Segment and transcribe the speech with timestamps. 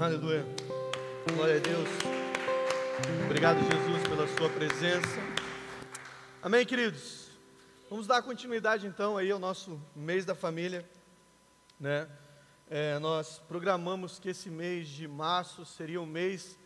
[0.00, 0.46] Aleluia.
[1.34, 1.86] Glória a Deus.
[3.26, 5.20] Obrigado, Jesus, pela sua presença.
[6.42, 7.28] Amém, queridos.
[7.90, 10.88] Vamos dar continuidade então aí ao nosso mês da família,
[11.78, 12.08] né?
[12.70, 16.58] É, nós programamos que esse mês de março seria o mês,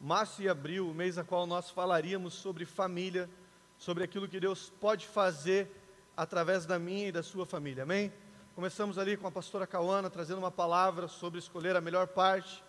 [0.00, 3.28] março e abril, o mês a qual nós falaríamos sobre família,
[3.76, 5.70] sobre aquilo que Deus pode fazer
[6.16, 8.10] através da minha e da sua família, amém?
[8.54, 12.66] Começamos ali com a pastora Cauana trazendo uma palavra sobre escolher a melhor parte.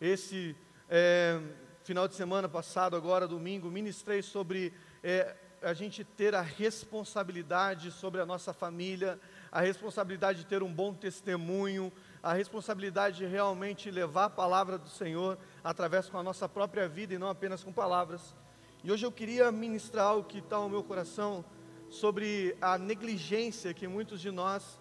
[0.00, 0.56] Esse
[0.88, 1.38] é,
[1.84, 4.72] final de semana passado, agora domingo, ministrei sobre
[5.04, 9.20] é, a gente ter a responsabilidade sobre a nossa família,
[9.52, 14.88] a responsabilidade de ter um bom testemunho, a responsabilidade de realmente levar a palavra do
[14.88, 18.34] Senhor através com a nossa própria vida e não apenas com palavras.
[18.82, 21.44] E hoje eu queria ministrar algo que está no meu coração
[21.90, 24.78] sobre a negligência que muitos de nós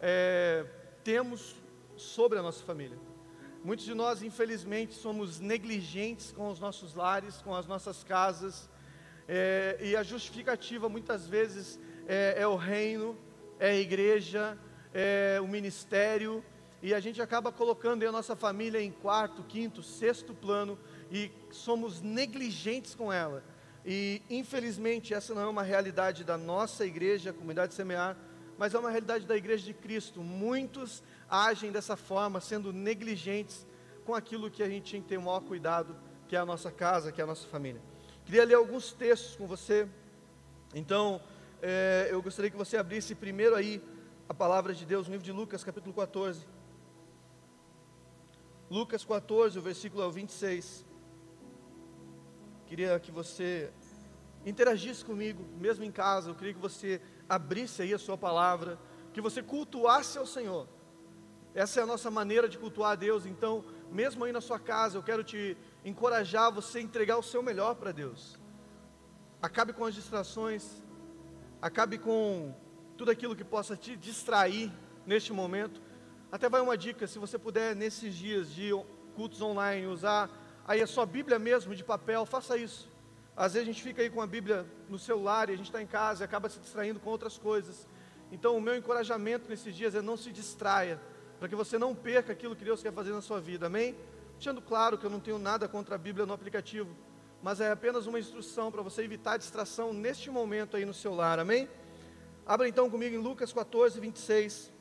[0.00, 0.64] é,
[1.04, 1.56] temos
[1.94, 3.11] sobre a nossa família.
[3.64, 8.68] Muitos de nós, infelizmente, somos negligentes com os nossos lares, com as nossas casas,
[9.28, 13.16] é, e a justificativa muitas vezes é, é, o reino,
[13.60, 14.58] é a igreja,
[14.92, 16.44] é o ministério,
[16.82, 20.76] e a gente acaba colocando a nossa família em quarto, quinto, sexto plano
[21.08, 23.44] e somos negligentes com ela.
[23.86, 28.16] E infelizmente essa não é uma realidade da nossa igreja, comunidade semear,
[28.58, 30.20] mas é uma realidade da igreja de Cristo.
[30.20, 31.00] Muitos
[31.32, 33.66] agem dessa forma, sendo negligentes
[34.04, 35.96] com aquilo que a gente tinha que ter o maior cuidado,
[36.28, 37.80] que é a nossa casa, que é a nossa família.
[38.26, 39.88] Queria ler alguns textos com você.
[40.74, 41.22] Então,
[41.62, 43.82] é, eu gostaria que você abrisse primeiro aí
[44.28, 46.46] a palavra de Deus no livro de Lucas, capítulo 14.
[48.70, 50.84] Lucas 14, o versículo 26.
[52.66, 53.72] Queria que você
[54.44, 56.30] interagisse comigo, mesmo em casa.
[56.30, 58.78] Eu queria que você abrisse aí a sua palavra,
[59.14, 60.68] que você cultuasse ao Senhor.
[61.54, 63.26] Essa é a nossa maneira de cultuar a Deus.
[63.26, 67.42] Então, mesmo aí na sua casa, eu quero te encorajar a você entregar o seu
[67.42, 68.38] melhor para Deus.
[69.40, 70.82] Acabe com as distrações,
[71.60, 72.54] acabe com
[72.96, 74.72] tudo aquilo que possa te distrair
[75.04, 75.82] neste momento.
[76.30, 78.70] Até vai uma dica, se você puder nesses dias de
[79.14, 80.30] cultos online usar
[80.66, 82.90] aí a sua Bíblia mesmo de papel, faça isso.
[83.36, 85.82] Às vezes a gente fica aí com a Bíblia no celular e a gente está
[85.82, 87.86] em casa e acaba se distraindo com outras coisas.
[88.30, 90.98] Então, o meu encorajamento nesses dias é não se distraia,
[91.42, 93.96] para que você não perca aquilo que Deus quer fazer na sua vida, amém?
[94.34, 96.94] Deixando claro que eu não tenho nada contra a Bíblia no aplicativo,
[97.42, 101.68] mas é apenas uma instrução para você evitar distração neste momento aí no celular, amém?
[102.46, 104.72] Abra então comigo em Lucas 14, 26,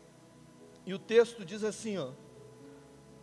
[0.85, 2.11] e o texto diz assim: ó,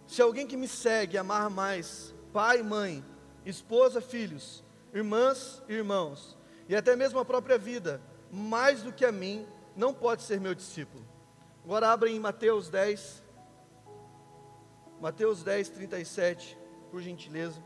[0.05, 3.05] Se alguém que me segue amar mais pai, mãe,
[3.47, 6.37] esposa, filhos, irmãs e irmãos,
[6.69, 9.47] e até mesmo a própria vida, mais do que a mim,
[9.77, 11.07] não pode ser meu discípulo.
[11.65, 13.28] Agora abra em Mateus 10,
[15.01, 16.59] Mateus 10, 37,
[16.91, 17.63] por gentileza.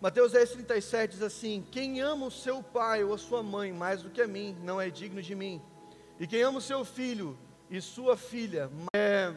[0.00, 4.02] Mateus 10, 37 diz assim: Quem ama o seu pai ou a sua mãe mais
[4.02, 5.62] do que a mim, não é digno de mim.
[6.18, 7.38] E quem ama o seu filho
[7.70, 9.32] e sua filha, é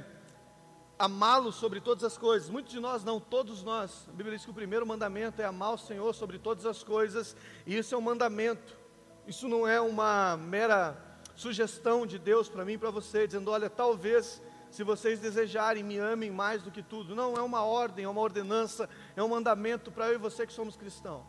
[1.00, 2.50] amá-lo sobre todas as coisas.
[2.50, 4.06] Muitos de nós, não todos nós.
[4.10, 7.38] A Bíblia diz que o primeiro mandamento é amar o Senhor sobre todas as coisas,
[7.66, 8.78] e isso é um mandamento.
[9.26, 10.98] Isso não é uma mera
[11.36, 15.98] sugestão de Deus para mim e para você, dizendo: olha, talvez se vocês desejarem, me
[15.98, 17.16] amem mais do que tudo.
[17.16, 20.54] Não, é uma ordem, é uma ordenança, é um mandamento para eu e você que
[20.54, 21.24] somos cristãos.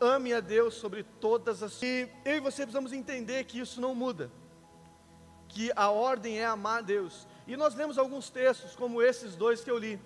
[0.00, 1.80] Ame a Deus sobre todas as.
[1.80, 4.30] E eu e você precisamos entender que isso não muda
[5.52, 7.26] que a ordem é amar a Deus.
[7.52, 10.00] E nós lemos alguns textos, como esses dois que eu li.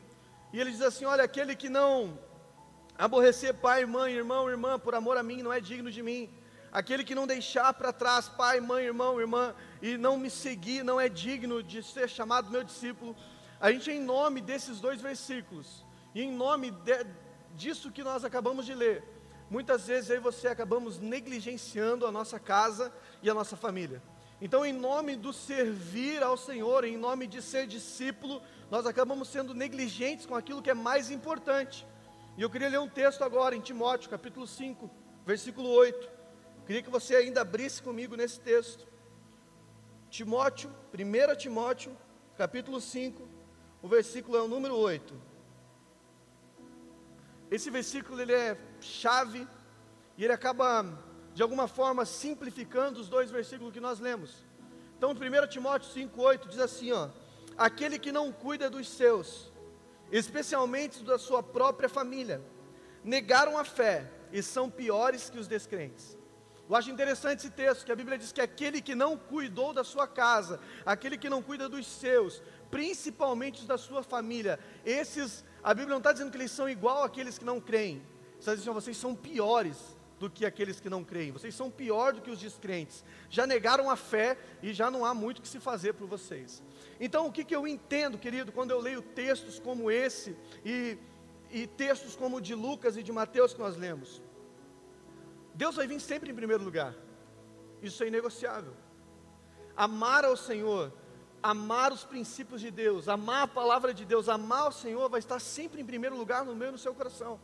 [0.52, 2.18] E ele diz assim: Olha, aquele que não
[2.98, 6.28] aborrecer pai, mãe, irmão, irmã, por amor a mim, não é digno de mim.
[6.72, 11.00] Aquele que não deixar para trás pai, mãe, irmão, irmã, e não me seguir, não
[11.00, 13.14] é digno de ser chamado meu discípulo.
[13.60, 15.84] A gente, em nome desses dois versículos,
[16.16, 17.06] e em nome de,
[17.54, 19.04] disso que nós acabamos de ler,
[19.48, 22.92] muitas vezes eu e você acabamos negligenciando a nossa casa
[23.22, 24.02] e a nossa família.
[24.40, 29.54] Então, em nome do servir ao Senhor, em nome de ser discípulo, nós acabamos sendo
[29.54, 31.86] negligentes com aquilo que é mais importante.
[32.36, 34.90] E eu queria ler um texto agora em Timóteo, capítulo 5,
[35.24, 36.10] versículo 8.
[36.66, 38.86] Queria que você ainda abrisse comigo nesse texto.
[40.10, 41.96] Timóteo, 1 Timóteo,
[42.36, 43.26] capítulo 5,
[43.80, 45.14] o versículo é o número 8.
[47.50, 49.46] Esse versículo ele é chave
[50.18, 50.82] e ele acaba
[51.36, 54.42] de alguma forma simplificando os dois versículos que nós lemos.
[54.96, 57.10] Então, 1 Timóteo 5,8 diz assim: ó,
[57.58, 59.52] aquele que não cuida dos seus,
[60.10, 62.40] especialmente da sua própria família,
[63.04, 66.16] negaram a fé e são piores que os descrentes.
[66.66, 69.84] Eu acho interessante esse texto, que a Bíblia diz que aquele que não cuidou da
[69.84, 75.90] sua casa, aquele que não cuida dos seus, principalmente da sua família, esses, a Bíblia
[75.90, 78.02] não está dizendo que eles são igual àqueles que não creem,
[78.40, 82.12] está dizendo que vocês são piores do que aqueles que não creem, vocês são pior
[82.12, 85.60] do que os descrentes, já negaram a fé e já não há muito que se
[85.60, 86.62] fazer por vocês.
[86.98, 90.96] Então, o que, que eu entendo, querido, quando eu leio textos como esse e,
[91.50, 94.22] e textos como o de Lucas e de Mateus que nós lemos?
[95.54, 96.94] Deus vai vir sempre em primeiro lugar,
[97.82, 98.74] isso é inegociável.
[99.76, 100.92] Amar ao Senhor,
[101.42, 105.38] amar os princípios de Deus, amar a palavra de Deus, amar o Senhor vai estar
[105.38, 107.38] sempre em primeiro lugar no meu e no seu coração.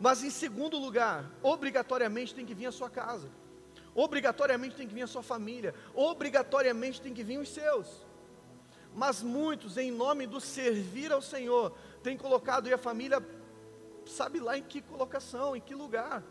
[0.00, 3.28] Mas em segundo lugar, obrigatoriamente tem que vir a sua casa,
[3.94, 7.86] obrigatoriamente tem que vir a sua família, obrigatoriamente tem que vir os seus.
[8.94, 13.22] Mas muitos, em nome do servir ao Senhor, têm colocado e a família,
[14.06, 16.24] sabe lá em que colocação, em que lugar.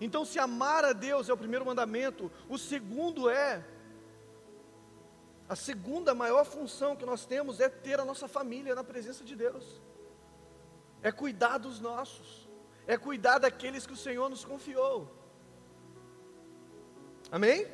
[0.00, 3.64] Então, se amar a Deus é o primeiro mandamento, o segundo é,
[5.48, 9.34] a segunda maior função que nós temos é ter a nossa família na presença de
[9.34, 9.82] Deus,
[11.02, 12.43] é cuidar dos nossos
[12.86, 15.10] é cuidar daqueles que o Senhor nos confiou.
[17.30, 17.66] Amém?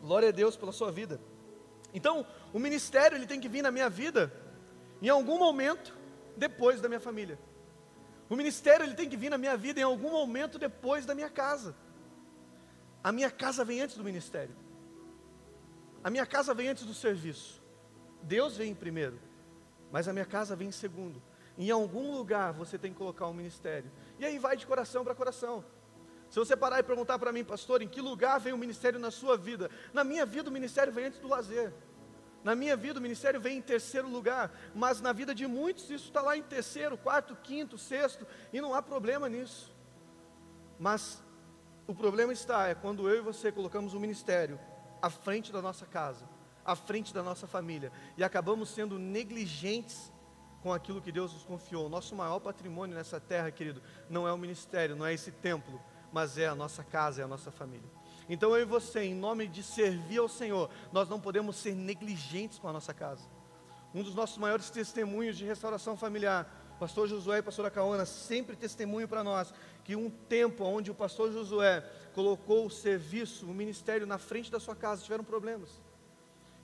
[0.00, 1.20] Glória a Deus pela sua vida.
[1.92, 4.32] Então, o ministério ele tem que vir na minha vida
[5.00, 5.96] em algum momento
[6.36, 7.38] depois da minha família.
[8.28, 11.30] O ministério ele tem que vir na minha vida em algum momento depois da minha
[11.30, 11.76] casa.
[13.02, 14.56] A minha casa vem antes do ministério.
[16.02, 17.62] A minha casa vem antes do serviço.
[18.22, 19.20] Deus vem em primeiro,
[19.92, 21.22] mas a minha casa vem em segundo.
[21.56, 23.90] Em algum lugar você tem que colocar um ministério.
[24.18, 25.64] E aí vai de coração para coração.
[26.28, 29.10] Se você parar e perguntar para mim, pastor, em que lugar vem o ministério na
[29.10, 29.70] sua vida?
[29.92, 31.72] Na minha vida o ministério vem antes do lazer.
[32.42, 36.06] Na minha vida o ministério vem em terceiro lugar, mas na vida de muitos isso
[36.06, 39.74] está lá em terceiro, quarto, quinto, sexto, e não há problema nisso.
[40.78, 41.22] Mas
[41.86, 44.58] o problema está é quando eu e você colocamos o ministério
[45.00, 46.28] à frente da nossa casa,
[46.64, 50.12] à frente da nossa família, e acabamos sendo negligentes
[50.64, 51.90] com aquilo que Deus nos confiou.
[51.90, 55.78] Nosso maior patrimônio nessa terra, querido, não é o ministério, não é esse templo,
[56.10, 57.86] mas é a nossa casa, é a nossa família.
[58.30, 62.58] Então eu e você, em nome de servir ao Senhor, nós não podemos ser negligentes
[62.58, 63.28] com a nossa casa.
[63.94, 66.50] Um dos nossos maiores testemunhos de restauração familiar,
[66.80, 69.52] pastor Josué e pastora Caona, sempre testemunho para nós
[69.84, 71.82] que um tempo onde o pastor Josué
[72.14, 75.82] colocou o serviço, o ministério na frente da sua casa, tiveram problemas.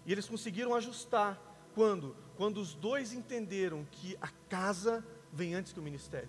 [0.07, 2.17] E eles conseguiram ajustar quando?
[2.37, 6.29] Quando os dois entenderam que a casa vem antes que o ministério.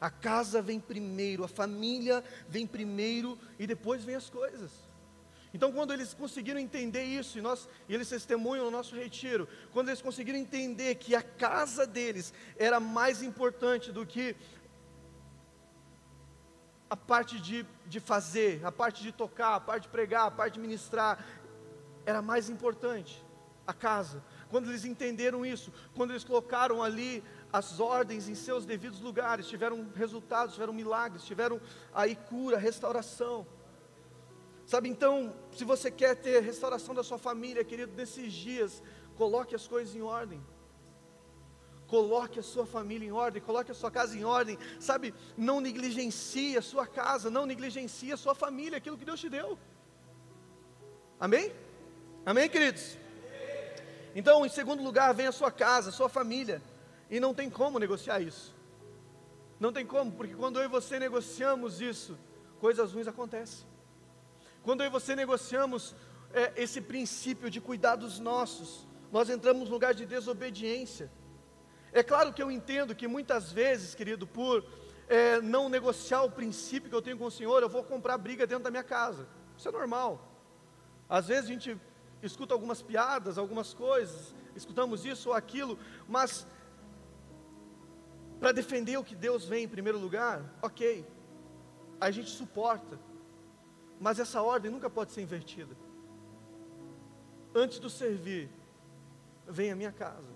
[0.00, 4.88] A casa vem primeiro, a família vem primeiro e depois vem as coisas.
[5.52, 9.88] Então, quando eles conseguiram entender isso, e, nós, e eles testemunham no nosso retiro, quando
[9.88, 14.36] eles conseguiram entender que a casa deles era mais importante do que
[16.90, 20.54] a parte de, de fazer, a parte de tocar, a parte de pregar, a parte
[20.54, 21.24] de ministrar,
[22.04, 23.24] era mais importante
[23.66, 27.22] a casa quando eles entenderam isso, quando eles colocaram ali
[27.52, 31.60] as ordens em seus devidos lugares, tiveram resultados, tiveram milagres, tiveram
[31.94, 33.46] aí cura, restauração.
[34.66, 38.82] Sabe, então, se você quer ter restauração da sua família, querido, nesses dias,
[39.16, 40.44] coloque as coisas em ordem.
[41.86, 45.14] Coloque a sua família em ordem, coloque a sua casa em ordem, sabe?
[45.38, 49.58] Não negligencie a sua casa, não negligencie a sua família, aquilo que Deus te deu.
[51.18, 51.50] Amém?
[52.26, 52.98] Amém, queridos?
[54.14, 56.62] Então, em segundo lugar, vem a sua casa, a sua família.
[57.10, 58.54] E não tem como negociar isso.
[59.58, 62.16] Não tem como, porque quando eu e você negociamos isso,
[62.60, 63.66] coisas ruins acontecem.
[64.62, 65.94] Quando eu e você negociamos
[66.32, 71.10] é, esse princípio de cuidar dos nossos, nós entramos no lugar de desobediência.
[71.92, 74.64] É claro que eu entendo que muitas vezes, querido, por
[75.08, 78.46] é, não negociar o princípio que eu tenho com o Senhor, eu vou comprar briga
[78.46, 79.26] dentro da minha casa.
[79.56, 80.20] Isso é normal.
[81.08, 81.80] Às vezes a gente
[82.22, 86.46] escuta algumas piadas, algumas coisas, escutamos isso ou aquilo, mas
[88.40, 91.06] para defender o que Deus vem em primeiro lugar, ok,
[92.00, 92.98] a gente suporta,
[94.00, 95.76] mas essa ordem nunca pode ser invertida.
[97.54, 98.50] Antes do servir,
[99.46, 100.32] vem a minha casa.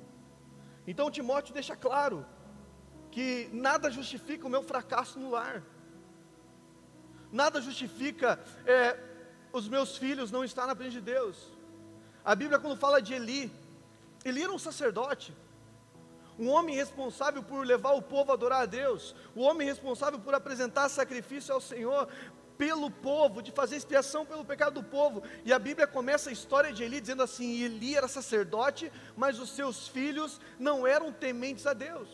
[0.86, 2.26] Então Timóteo deixa claro
[3.10, 5.62] que nada justifica o meu fracasso no lar,
[7.30, 8.98] nada justifica é,
[9.52, 11.51] os meus filhos não estar na frente de Deus.
[12.24, 13.52] A Bíblia, quando fala de Eli,
[14.24, 15.34] Eli era um sacerdote,
[16.38, 20.34] um homem responsável por levar o povo a adorar a Deus, o homem responsável por
[20.34, 22.08] apresentar sacrifício ao Senhor
[22.56, 25.22] pelo povo, de fazer expiação pelo pecado do povo.
[25.44, 29.50] E a Bíblia começa a história de Eli dizendo assim: Eli era sacerdote, mas os
[29.50, 32.08] seus filhos não eram tementes a Deus.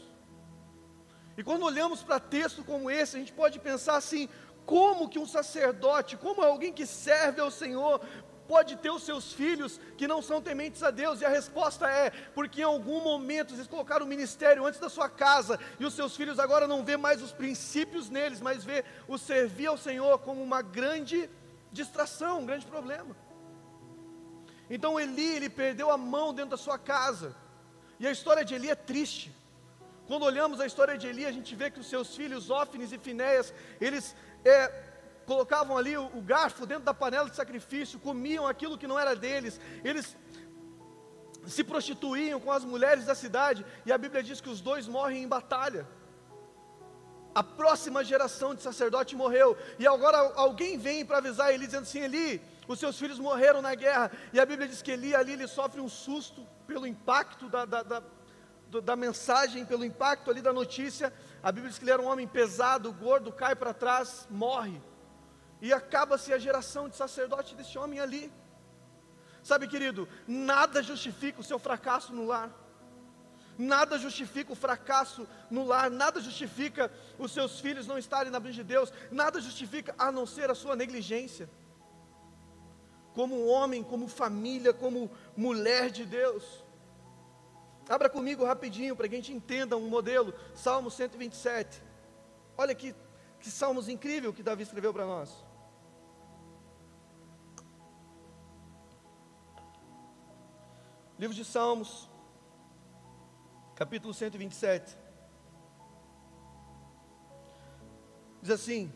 [1.37, 4.29] E quando olhamos para texto como esse, a gente pode pensar assim:
[4.65, 8.01] Como que um sacerdote, como alguém que serve ao Senhor,
[8.49, 11.21] pode ter os seus filhos que não são tementes a Deus?
[11.21, 15.09] E a resposta é: porque em algum momento vocês colocaram o ministério antes da sua
[15.09, 19.19] casa, e os seus filhos agora não vê mais os princípios neles, mas vê o
[19.19, 21.29] servir ao Senhor como uma grande
[21.71, 23.15] distração, um grande problema.
[24.71, 27.35] Então Eli, ele perdeu a mão dentro da sua casa.
[28.01, 29.35] E a história de Eli é triste.
[30.07, 32.99] Quando olhamos a história de Eli, a gente vê que os seus filhos, Ófines e
[32.99, 34.15] Finéias, eles
[34.45, 34.88] é,
[35.29, 39.15] colocavam ali o, o garfo dentro da panela de sacrifício, comiam aquilo que não era
[39.15, 40.17] deles, eles
[41.47, 45.23] se prostituíam com as mulheres da cidade, e a Bíblia diz que os dois morrem
[45.23, 45.87] em batalha.
[47.35, 52.01] A próxima geração de sacerdote morreu, e agora alguém vem para avisar Eli, dizendo assim:
[52.01, 55.47] Eli, os seus filhos morreram na guerra, e a Bíblia diz que Eli ali ele
[55.47, 58.03] sofre um susto pelo impacto da, da, da,
[58.83, 61.13] da mensagem, pelo impacto ali da notícia.
[61.43, 64.81] A Bíblia diz que ele era um homem pesado, gordo, cai para trás, morre.
[65.61, 68.33] E acaba-se a geração de sacerdote desse homem ali.
[69.43, 72.51] Sabe, querido, nada justifica o seu fracasso no lar.
[73.57, 78.63] Nada justifica o fracasso no lar, nada justifica os seus filhos não estarem na bênção
[78.63, 81.51] de Deus, nada justifica a não ser a sua negligência
[83.19, 86.65] como homem, como família, como mulher de Deus.
[87.89, 91.83] Abra comigo rapidinho para que a gente entenda um modelo, Salmo 127.
[92.57, 92.95] Olha que,
[93.41, 95.48] que salmos incrível que Davi escreveu para nós.
[101.19, 102.09] Livro de Salmos,
[103.75, 104.97] capítulo 127.
[108.41, 108.93] Diz assim: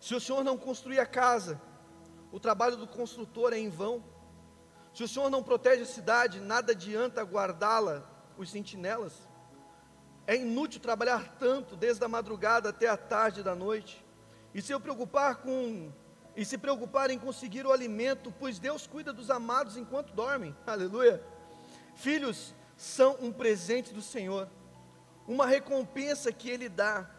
[0.00, 1.60] Se o Senhor não construir a casa,
[2.32, 4.02] o trabalho do construtor é em vão.
[4.94, 9.12] Se o Senhor não protege a cidade, nada adianta guardá-la, os sentinelas.
[10.26, 14.02] É inútil trabalhar tanto, desde a madrugada até a tarde da noite.
[14.54, 15.92] E se eu preocupar com
[16.38, 20.56] e se preocupar em conseguir o alimento, pois Deus cuida dos amados enquanto dormem.
[20.64, 21.22] Aleluia.
[21.96, 24.48] Filhos são um presente do Senhor,
[25.26, 27.10] uma recompensa que ele dá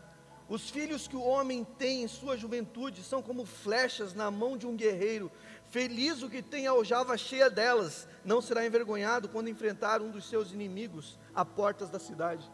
[0.49, 4.65] os filhos que o homem tem em sua juventude são como flechas na mão de
[4.65, 5.31] um guerreiro.
[5.69, 10.27] Feliz o que tem a aljava cheia delas, não será envergonhado quando enfrentar um dos
[10.27, 12.49] seus inimigos a portas da cidade.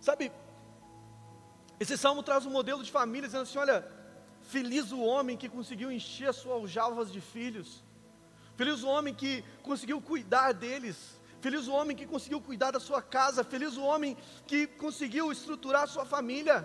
[0.00, 0.30] Sabe,
[1.80, 3.84] esse salmo traz um modelo de família, dizendo assim: olha,
[4.50, 7.84] feliz o homem que conseguiu encher as suas aljavas de filhos,
[8.56, 10.96] feliz o homem que conseguiu cuidar deles,
[11.40, 14.16] feliz o homem que conseguiu cuidar da sua casa, feliz o homem
[14.46, 16.56] que conseguiu estruturar a sua família.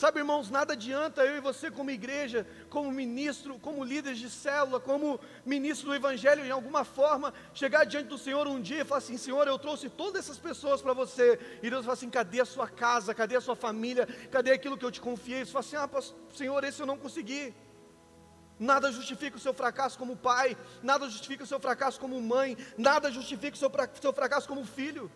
[0.00, 4.80] Sabe, irmãos, nada adianta eu e você, como igreja, como ministro, como líderes de célula,
[4.80, 8.96] como ministro do Evangelho, em alguma forma, chegar diante do Senhor um dia e falar
[8.96, 11.38] assim: Senhor, eu trouxe todas essas pessoas para você.
[11.62, 13.14] E Deus fala assim: cadê a sua casa?
[13.14, 14.06] Cadê a sua família?
[14.30, 15.44] Cadê aquilo que eu te confiei?
[15.44, 17.54] Você fala assim: ah, Senhor, esse eu não consegui.
[18.58, 23.10] Nada justifica o seu fracasso como pai, nada justifica o seu fracasso como mãe, nada
[23.10, 25.12] justifica o seu, seu fracasso como filho.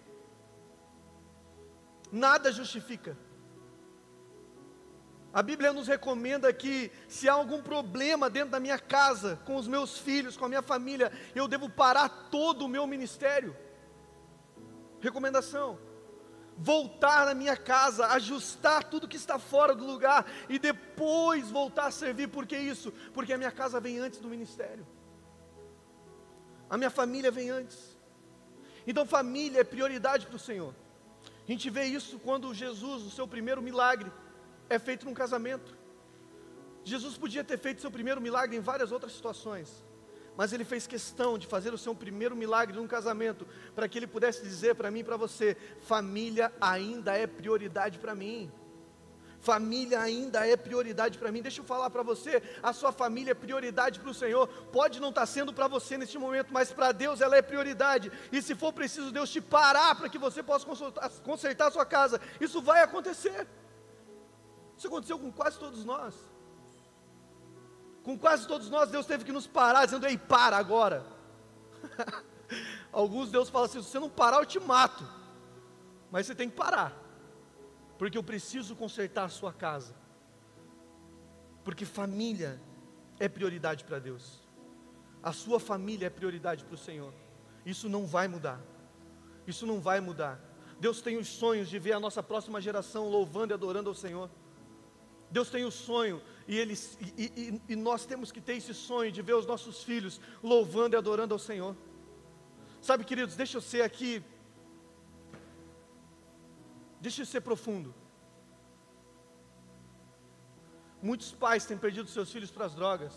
[2.12, 3.17] Nada justifica.
[5.35, 9.67] A Bíblia nos recomenda que se há algum problema dentro da minha casa, com os
[9.67, 13.57] meus filhos, com a minha família, eu devo parar todo o meu ministério.
[15.00, 15.76] Recomendação:
[16.57, 21.91] voltar na minha casa, ajustar tudo que está fora do lugar e depois voltar a
[21.91, 22.29] servir.
[22.29, 22.93] Por que isso?
[23.12, 24.87] Porque a minha casa vem antes do ministério.
[26.71, 27.99] A minha família vem antes.
[28.87, 30.73] Então, família é prioridade para o Senhor.
[31.47, 34.12] A gente vê isso quando Jesus, o seu primeiro milagre,
[34.68, 35.76] é feito num casamento.
[36.85, 39.85] Jesus podia ter feito seu primeiro milagre em várias outras situações,
[40.37, 44.06] mas ele fez questão de fazer o seu primeiro milagre num casamento, para que ele
[44.06, 48.52] pudesse dizer para mim e para você: família ainda é prioridade para mim.
[49.40, 51.42] Família ainda é prioridade para mim.
[51.42, 54.47] Deixa eu falar para você: a sua família é prioridade para o Senhor.
[54.49, 58.11] Pode não estar tá sendo para você neste momento, mas para Deus ela é prioridade.
[58.33, 60.66] E se for preciso Deus te parar para que você possa
[61.23, 63.47] consertar a sua casa, isso vai acontecer.
[64.85, 66.14] Isso aconteceu com quase todos nós.
[68.03, 71.07] Com quase todos nós, Deus teve que nos parar, dizendo: Ei, para agora.
[72.93, 75.09] Alguns Deus fala assim: se você não parar, eu te mato.
[76.11, 76.93] Mas você tem que parar,
[77.97, 79.97] porque eu preciso consertar a sua casa.
[81.64, 82.61] Porque família
[83.19, 84.43] é prioridade para Deus.
[85.23, 87.14] A sua família é prioridade para o Senhor.
[87.64, 88.61] Isso não vai mudar.
[89.47, 90.38] Isso não vai mudar.
[90.79, 94.29] Deus tem os sonhos de ver a nossa próxima geração louvando e adorando ao Senhor.
[95.37, 96.75] Deus tem o sonho e, ele,
[97.19, 100.95] e, e, e, nós temos que ter esse sonho de ver os nossos filhos louvando
[100.95, 101.75] e adorando ao Senhor.
[102.81, 104.23] Sabe, queridos, deixa eu ser aqui,
[107.00, 107.93] deixa eu ser profundo.
[111.03, 113.12] Muitos pais têm perdido seus filhos para as drogas.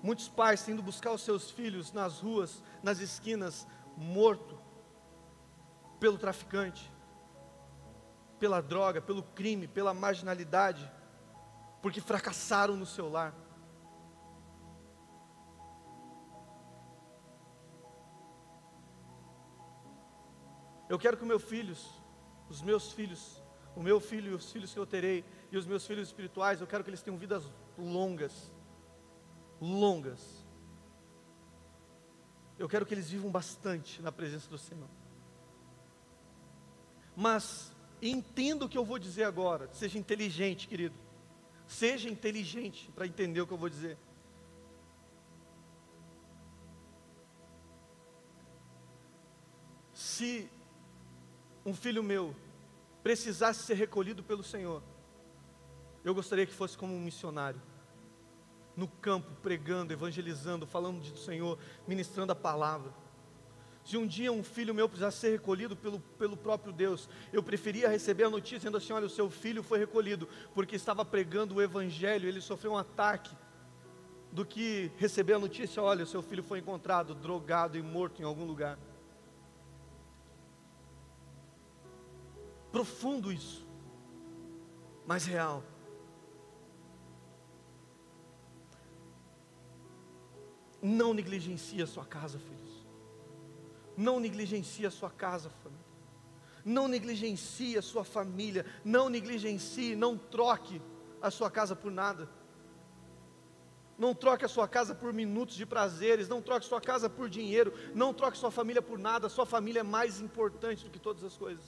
[0.00, 3.66] Muitos pais têm ido buscar os seus filhos nas ruas, nas esquinas,
[3.96, 4.56] morto
[5.98, 6.91] pelo traficante,
[8.42, 10.90] pela droga, pelo crime, pela marginalidade,
[11.80, 13.32] porque fracassaram no seu lar.
[20.88, 21.88] Eu quero que meus filhos,
[22.48, 23.40] os meus filhos,
[23.76, 26.66] o meu filho e os filhos que eu terei, e os meus filhos espirituais, eu
[26.66, 28.52] quero que eles tenham vidas longas.
[29.60, 30.44] Longas.
[32.58, 34.90] Eu quero que eles vivam bastante na presença do Senhor.
[37.14, 37.71] Mas
[38.10, 39.68] entenda o que eu vou dizer agora.
[39.72, 40.94] Seja inteligente, querido.
[41.66, 43.96] Seja inteligente para entender o que eu vou dizer.
[49.92, 50.50] Se
[51.64, 52.34] um filho meu
[53.02, 54.82] precisasse ser recolhido pelo Senhor,
[56.04, 57.62] eu gostaria que fosse como um missionário,
[58.76, 62.92] no campo, pregando, evangelizando, falando do Senhor, ministrando a palavra.
[63.84, 67.88] Se um dia um filho meu precisasse ser recolhido pelo, pelo próprio Deus, eu preferia
[67.88, 71.62] receber a notícia dizendo assim: olha, o seu filho foi recolhido, porque estava pregando o
[71.62, 73.34] Evangelho, ele sofreu um ataque,
[74.32, 78.24] do que receber a notícia: olha, o seu filho foi encontrado drogado e morto em
[78.24, 78.78] algum lugar.
[82.70, 83.66] Profundo isso,
[85.06, 85.62] mas real.
[90.80, 92.71] Não negligencie a sua casa, filhos.
[93.96, 95.84] Não negligencie a sua casa, família.
[96.64, 98.64] Não negligencie a sua família.
[98.84, 100.80] Não negligencie, não troque
[101.20, 102.28] a sua casa por nada.
[103.98, 107.72] Não troque a sua casa por minutos de prazeres, não troque sua casa por dinheiro,
[107.94, 111.36] não troque sua família por nada, sua família é mais importante do que todas as
[111.36, 111.64] coisas.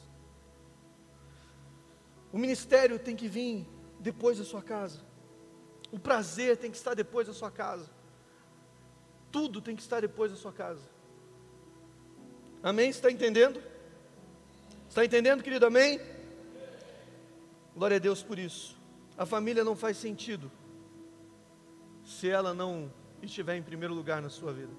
[2.32, 3.68] O ministério tem que vir
[4.00, 5.00] depois da sua casa.
[5.92, 7.88] O prazer tem que estar depois da sua casa.
[9.30, 10.93] Tudo tem que estar depois da sua casa.
[12.64, 12.88] Amém?
[12.88, 13.62] Está entendendo?
[14.88, 15.66] Está entendendo, querido?
[15.66, 16.00] Amém?
[17.76, 18.74] Glória a Deus por isso.
[19.18, 20.50] A família não faz sentido
[22.02, 24.72] se ela não estiver em primeiro lugar na sua vida.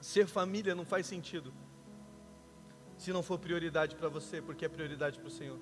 [0.00, 1.52] Ser família não faz sentido
[2.96, 5.58] se não for prioridade para você, porque é prioridade para o Senhor.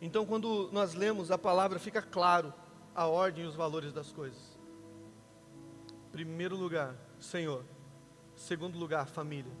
[0.00, 2.54] Então, quando nós lemos a palavra, fica claro
[2.94, 4.58] a ordem e os valores das coisas.
[6.10, 7.64] Primeiro lugar, Senhor.
[8.34, 9.52] Segundo lugar, família.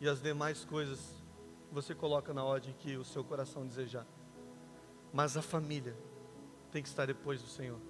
[0.00, 1.22] E as demais coisas
[1.70, 4.06] você coloca na ordem que o seu coração desejar.
[5.12, 5.96] Mas a família
[6.70, 7.80] tem que estar depois do Senhor.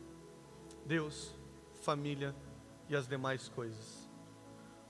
[0.87, 1.35] Deus,
[1.83, 2.35] família
[2.89, 4.09] e as demais coisas.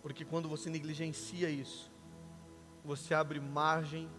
[0.03, 1.91] Porque quando você negligencia isso,
[2.85, 4.11] você abre margem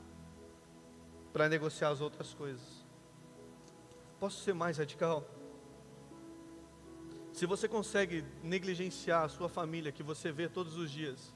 [1.32, 2.86] para negociar as outras coisas.
[4.20, 5.28] Posso ser mais radical?
[7.34, 11.34] Se você consegue negligenciar a sua família que você vê todos os dias,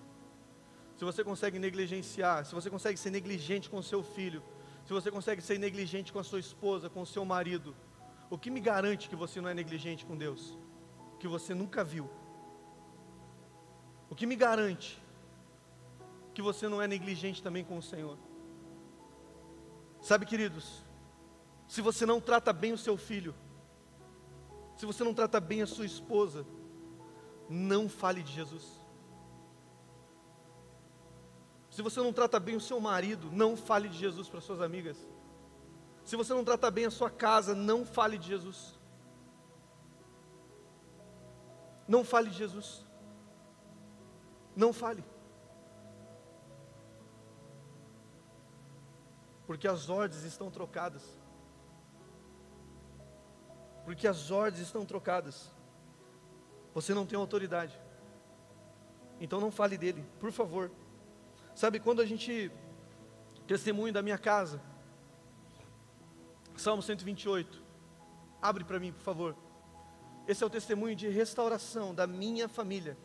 [0.95, 4.43] se você consegue negligenciar, se você consegue ser negligente com seu filho,
[4.85, 7.75] se você consegue ser negligente com a sua esposa, com o seu marido,
[8.29, 10.55] o que me garante que você não é negligente com Deus?
[11.19, 12.07] Que você nunca viu.
[14.07, 15.01] O que me garante
[16.31, 18.19] que você não é negligente também com o Senhor?
[19.99, 20.83] Sabe, queridos,
[21.67, 23.33] se você não trata bem o seu filho,
[24.77, 26.45] se você não trata bem a sua esposa,
[27.49, 28.79] não fale de Jesus.
[31.71, 34.97] Se você não trata bem o seu marido, não fale de Jesus para suas amigas.
[36.03, 38.79] Se você não trata bem a sua casa, não fale de Jesus.
[41.87, 42.85] Não fale de Jesus.
[44.55, 45.03] Não fale.
[49.47, 51.16] Porque as ordens estão trocadas.
[53.87, 55.49] Porque as ordens estão trocadas.
[56.73, 57.79] Você não tem autoridade.
[59.17, 60.69] Então não fale dele, por favor.
[61.55, 62.51] Sabe quando a gente
[63.47, 64.61] testemunho da minha casa?
[66.57, 67.63] Salmo 128.
[68.41, 69.37] Abre para mim, por favor.
[70.27, 72.97] Esse é o testemunho de restauração da minha família.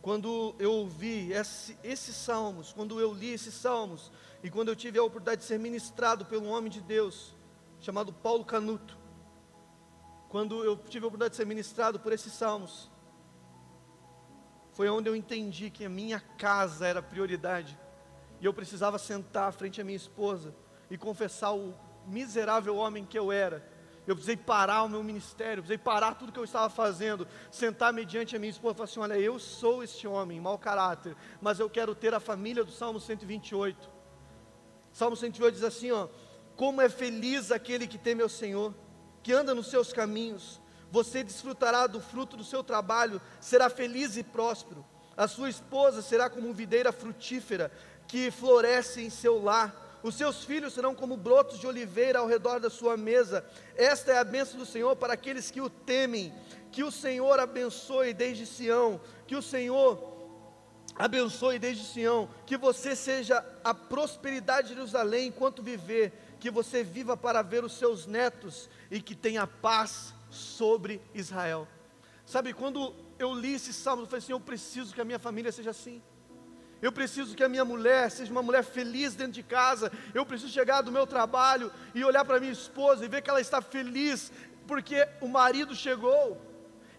[0.00, 4.10] Quando eu ouvi esse, esses salmos, quando eu li esses salmos,
[4.42, 7.35] e quando eu tive a oportunidade de ser ministrado pelo homem de Deus,
[7.86, 8.98] chamado Paulo Canuto,
[10.28, 12.90] quando eu tive a oportunidade de ser ministrado por esses salmos,
[14.72, 17.78] foi onde eu entendi que a minha casa era prioridade,
[18.40, 20.52] e eu precisava sentar frente à minha esposa
[20.90, 21.74] e confessar o
[22.08, 23.64] miserável homem que eu era,
[24.04, 28.34] eu precisei parar o meu ministério, precisei parar tudo que eu estava fazendo, sentar mediante
[28.34, 31.70] a minha esposa e falar assim: olha, eu sou este homem, mau caráter, mas eu
[31.70, 33.90] quero ter a família do Salmo 128.
[34.92, 36.08] Salmo 108 diz assim: ó,
[36.56, 38.74] como é feliz aquele que teme ao Senhor,
[39.22, 40.60] que anda nos seus caminhos.
[40.90, 44.84] Você desfrutará do fruto do seu trabalho, será feliz e próspero.
[45.16, 47.72] A sua esposa será como videira frutífera
[48.06, 49.84] que floresce em seu lar.
[50.02, 53.44] Os seus filhos serão como brotos de oliveira ao redor da sua mesa.
[53.74, 56.32] Esta é a bênção do Senhor para aqueles que o temem.
[56.70, 59.00] Que o Senhor abençoe desde Sião.
[59.26, 59.98] Que o Senhor
[60.94, 62.28] abençoe desde Sião.
[62.44, 66.12] Que você seja a prosperidade de Jerusalém enquanto viver.
[66.38, 71.66] Que você viva para ver os seus netos e que tenha paz sobre Israel.
[72.24, 75.52] Sabe, quando eu li esse salmo, eu falei assim: eu preciso que a minha família
[75.52, 76.02] seja assim.
[76.82, 79.90] Eu preciso que a minha mulher seja uma mulher feliz dentro de casa.
[80.12, 83.40] Eu preciso chegar do meu trabalho e olhar para minha esposa e ver que ela
[83.40, 84.30] está feliz
[84.66, 86.40] porque o marido chegou.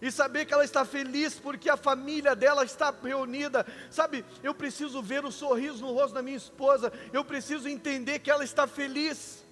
[0.00, 3.66] E saber que ela está feliz porque a família dela está reunida.
[3.90, 6.92] Sabe, eu preciso ver o sorriso no rosto da minha esposa.
[7.12, 9.44] Eu preciso entender que ela está feliz.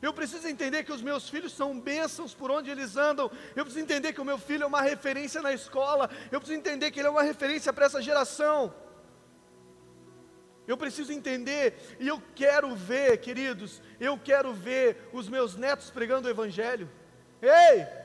[0.00, 3.30] Eu preciso entender que os meus filhos são bênçãos por onde eles andam.
[3.56, 6.10] Eu preciso entender que o meu filho é uma referência na escola.
[6.30, 8.72] Eu preciso entender que ele é uma referência para essa geração.
[10.66, 16.28] Eu preciso entender e eu quero ver, queridos, eu quero ver os meus netos pregando
[16.28, 16.90] o Evangelho.
[17.42, 18.03] Ei!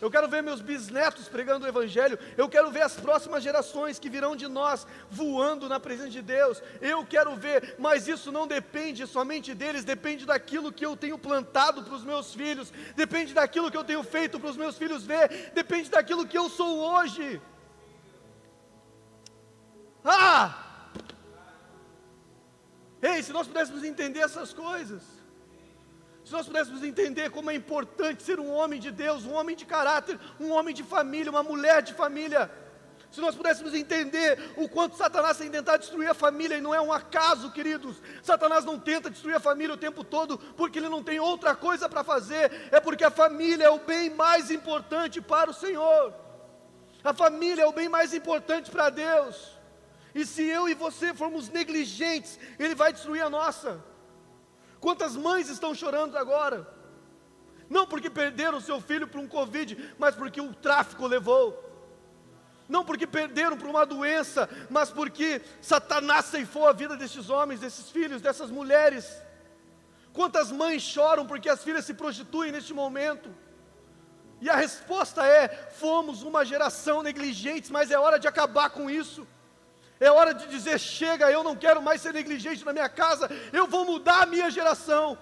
[0.00, 2.18] Eu quero ver meus bisnetos pregando o Evangelho.
[2.36, 6.62] Eu quero ver as próximas gerações que virão de nós voando na presença de Deus.
[6.80, 11.82] Eu quero ver, mas isso não depende somente deles, depende daquilo que eu tenho plantado
[11.82, 15.52] para os meus filhos, depende daquilo que eu tenho feito para os meus filhos ver,
[15.54, 17.40] depende daquilo que eu sou hoje.
[20.02, 20.88] Ah!
[23.02, 25.02] Ei, se nós pudéssemos entender essas coisas,
[26.30, 29.66] se nós pudéssemos entender como é importante ser um homem de Deus, um homem de
[29.66, 32.48] caráter, um homem de família, uma mulher de família,
[33.10, 36.80] se nós pudéssemos entender o quanto Satanás tem tentado destruir a família, e não é
[36.80, 41.02] um acaso, queridos, Satanás não tenta destruir a família o tempo todo, porque ele não
[41.02, 45.50] tem outra coisa para fazer, é porque a família é o bem mais importante para
[45.50, 46.14] o Senhor,
[47.02, 49.58] a família é o bem mais importante para Deus.
[50.14, 53.89] E se eu e você formos negligentes, Ele vai destruir a nossa.
[54.80, 56.66] Quantas mães estão chorando agora?
[57.68, 61.68] Não porque perderam seu filho para um Covid, mas porque o tráfico levou.
[62.68, 67.90] Não porque perderam por uma doença, mas porque Satanás ceifou a vida desses homens, desses
[67.90, 69.20] filhos, dessas mulheres.
[70.12, 73.28] Quantas mães choram porque as filhas se prostituem neste momento?
[74.40, 79.26] E a resposta é: fomos uma geração negligente, mas é hora de acabar com isso.
[80.00, 83.66] É hora de dizer: chega, eu não quero mais ser negligente na minha casa, eu
[83.66, 85.16] vou mudar a minha geração.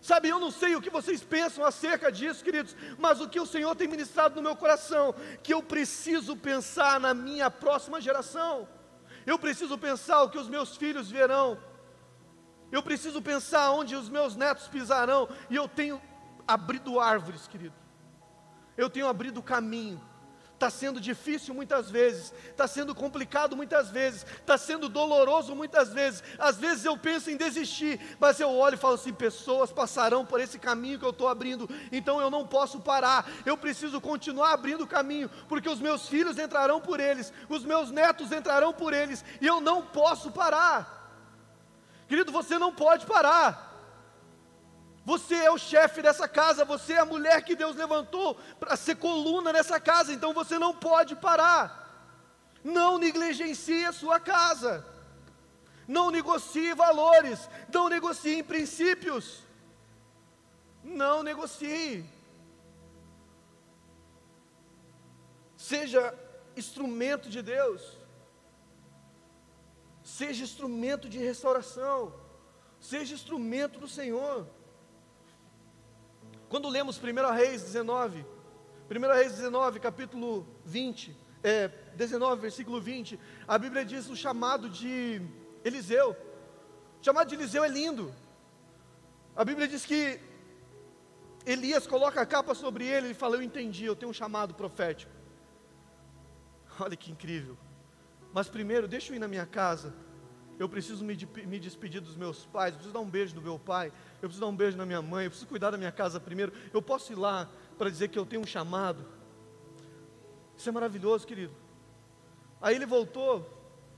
[0.00, 3.46] Sabe, eu não sei o que vocês pensam acerca disso, queridos, mas o que o
[3.46, 8.68] Senhor tem ministrado no meu coração, que eu preciso pensar na minha próxima geração.
[9.26, 11.58] Eu preciso pensar o que os meus filhos verão.
[12.70, 15.28] Eu preciso pensar onde os meus netos pisarão.
[15.50, 16.00] E eu tenho
[16.46, 17.74] abrido árvores, querido.
[18.76, 20.00] Eu tenho abrido caminho.
[20.58, 26.20] Está sendo difícil muitas vezes, está sendo complicado muitas vezes, está sendo doloroso muitas vezes.
[26.36, 30.40] Às vezes eu penso em desistir, mas eu olho e falo assim: pessoas passarão por
[30.40, 34.82] esse caminho que eu estou abrindo, então eu não posso parar, eu preciso continuar abrindo
[34.82, 39.24] o caminho, porque os meus filhos entrarão por eles, os meus netos entrarão por eles,
[39.40, 40.98] e eu não posso parar.
[42.08, 43.67] Querido, você não pode parar.
[45.10, 48.96] Você é o chefe dessa casa, você é a mulher que Deus levantou para ser
[48.96, 51.62] coluna nessa casa, então você não pode parar.
[52.62, 54.84] Não negligencie a sua casa.
[55.96, 59.42] Não negocie valores, não negocie princípios.
[60.84, 62.04] Não negocie.
[65.56, 66.02] Seja
[66.54, 67.96] instrumento de Deus.
[70.04, 72.12] Seja instrumento de restauração.
[72.78, 74.57] Seja instrumento do Senhor.
[76.48, 78.24] Quando lemos 1 Reis 19,
[78.90, 85.20] 1 Reis 19, capítulo 20, é, 19, versículo 20, a Bíblia diz o chamado de
[85.62, 86.16] Eliseu.
[87.00, 88.14] O chamado de Eliseu é lindo.
[89.36, 90.18] A Bíblia diz que
[91.44, 95.12] Elias coloca a capa sobre ele e fala: Eu entendi, eu tenho um chamado profético.
[96.80, 97.58] Olha que incrível.
[98.32, 99.94] Mas primeiro, deixa eu ir na minha casa.
[100.58, 101.14] Eu preciso me,
[101.46, 102.72] me despedir dos meus pais.
[102.72, 105.00] Eu preciso dar um beijo no meu pai eu preciso dar um beijo na minha
[105.00, 106.52] mãe, eu preciso cuidar da minha casa primeiro.
[106.72, 109.04] Eu posso ir lá para dizer que eu tenho um chamado.
[110.56, 111.52] Isso é maravilhoso, querido.
[112.60, 113.48] Aí ele voltou,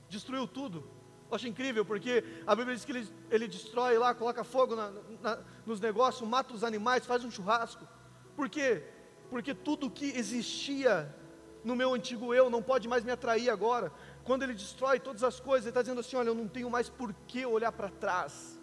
[0.07, 0.83] destruiu tudo.
[1.29, 4.91] Eu acho incrível, porque a Bíblia diz que ele, ele destrói lá, coloca fogo na,
[5.21, 7.87] na, nos negócios, mata os animais, faz um churrasco.
[8.35, 8.83] Por quê?
[9.29, 11.15] Porque tudo que existia
[11.63, 13.91] no meu antigo eu não pode mais me atrair agora.
[14.23, 16.89] Quando ele destrói todas as coisas, ele está dizendo assim: olha, eu não tenho mais
[16.89, 18.60] por que olhar para trás.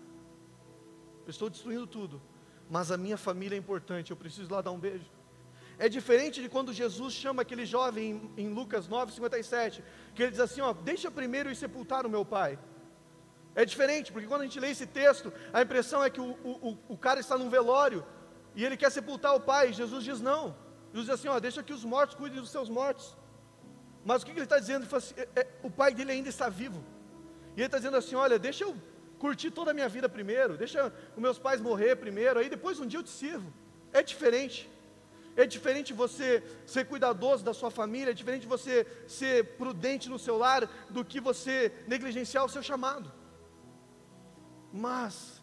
[1.28, 2.22] Eu estou destruindo tudo,
[2.70, 5.04] mas a minha família é importante, eu preciso lá dar um beijo.
[5.78, 9.82] É diferente de quando Jesus chama aquele jovem em, em Lucas 9,57,
[10.14, 12.58] que ele diz assim: ó, deixa primeiro ir sepultar o meu pai.
[13.54, 16.78] É diferente, porque quando a gente lê esse texto, a impressão é que o, o,
[16.88, 18.02] o cara está num velório
[18.56, 19.72] e ele quer sepultar o pai.
[19.72, 20.56] Jesus diz não.
[20.94, 23.14] Jesus diz assim: ó, deixa que os mortos cuidem dos seus mortos.
[24.02, 24.86] Mas o que, que ele está dizendo?
[24.86, 26.82] Ele assim, é, é, o pai dele ainda está vivo.
[27.54, 28.74] E ele está dizendo assim: olha, deixa eu
[29.18, 32.86] curtir toda a minha vida primeiro, deixa os meus pais morrer primeiro, aí depois um
[32.86, 33.52] dia eu te sirvo.
[33.92, 34.68] É diferente.
[35.36, 40.36] É diferente você ser cuidadoso da sua família, é diferente você ser prudente no seu
[40.36, 43.12] lar do que você negligenciar o seu chamado.
[44.72, 45.40] Mas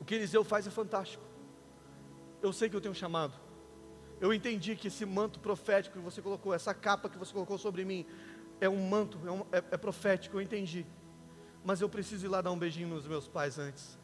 [0.00, 1.22] o que Eliseu faz é fantástico.
[2.40, 3.34] Eu sei que eu tenho um chamado.
[4.20, 7.84] Eu entendi que esse manto profético que você colocou, essa capa que você colocou sobre
[7.84, 8.06] mim,
[8.60, 10.86] é um manto, é, um, é, é profético, eu entendi.
[11.64, 13.98] Mas eu preciso ir lá dar um beijinho nos meus pais antes.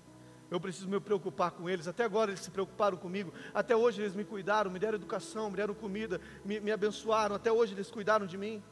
[0.51, 1.87] Eu preciso me preocupar com eles.
[1.87, 3.33] Até agora eles se preocuparam comigo.
[3.53, 7.35] Até hoje eles me cuidaram, me deram educação, me deram comida, me, me abençoaram.
[7.35, 8.63] Até hoje eles cuidaram de mim.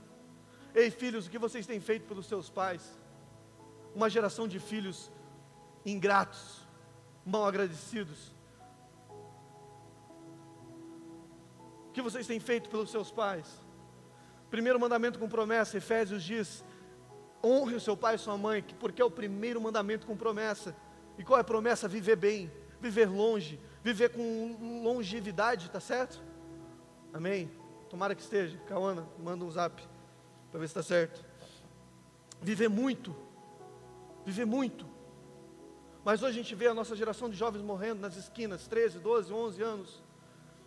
[0.75, 2.99] Ei, filhos, o que vocês têm feito pelos seus pais?
[3.95, 5.11] Uma geração de filhos
[5.85, 6.67] ingratos,
[7.25, 8.35] mal agradecidos.
[11.89, 13.47] O que vocês têm feito pelos seus pais?
[14.51, 16.65] Primeiro mandamento com promessa, Efésios diz:
[17.45, 20.75] honre o seu pai e sua mãe, porque é o primeiro mandamento com promessa.
[21.19, 21.89] E qual é a promessa?
[21.89, 26.23] Viver bem, viver longe, viver com longevidade, tá certo?
[27.13, 27.51] Amém?
[27.89, 28.59] Tomara que esteja.
[28.67, 29.83] Cauana, manda um zap
[30.51, 31.25] para ver se está certo.
[32.43, 33.17] Viver muito,
[34.25, 34.87] viver muito.
[36.05, 39.33] Mas hoje a gente vê a nossa geração de jovens morrendo nas esquinas, 13, 12,
[39.33, 40.03] 11 anos.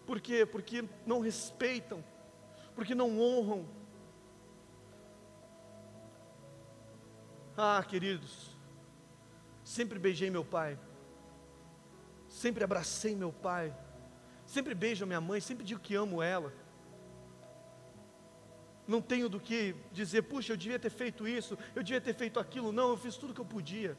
[0.05, 0.45] Por quê?
[0.45, 2.03] Porque não respeitam,
[2.75, 3.65] porque não honram.
[7.61, 8.55] Ah, queridos,
[9.65, 10.79] Sempre beijei meu pai.
[12.29, 13.75] Sempre abracei meu pai.
[14.45, 16.53] Sempre beijo minha mãe, sempre digo que amo ela.
[18.87, 22.39] Não tenho do que dizer, puxa, eu devia ter feito isso, eu devia ter feito
[22.39, 22.71] aquilo.
[22.71, 23.97] Não, eu fiz tudo que eu podia.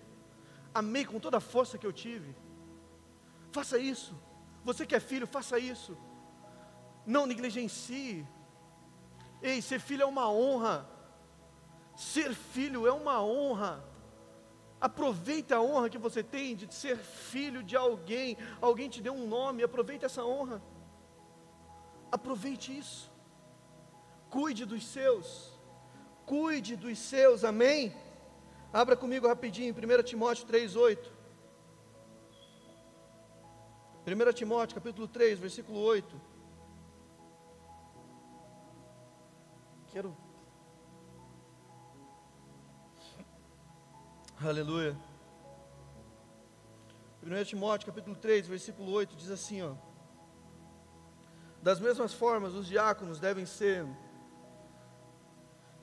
[0.72, 2.34] Amei com toda a força que eu tive.
[3.52, 4.18] Faça isso.
[4.64, 5.98] Você que é filho, faça isso.
[7.04, 8.26] Não negligencie.
[9.42, 10.99] Ei, ser filho é uma honra.
[12.00, 13.84] Ser filho é uma honra.
[14.80, 18.38] Aproveite a honra que você tem de ser filho de alguém.
[18.58, 20.62] Alguém te deu um nome, aproveite essa honra.
[22.10, 23.12] Aproveite isso.
[24.30, 25.52] Cuide dos seus.
[26.24, 27.94] Cuide dos seus, amém?
[28.72, 30.98] Abra comigo rapidinho, 1 Timóteo 3,8.
[34.06, 36.18] 1 Timóteo capítulo 3, versículo 8.
[39.92, 40.16] Quero
[44.42, 44.96] Aleluia.
[47.22, 49.74] 1 Timóteo capítulo 3, versículo 8 diz assim, ó:
[51.62, 53.86] Das mesmas formas, os diáconos devem ser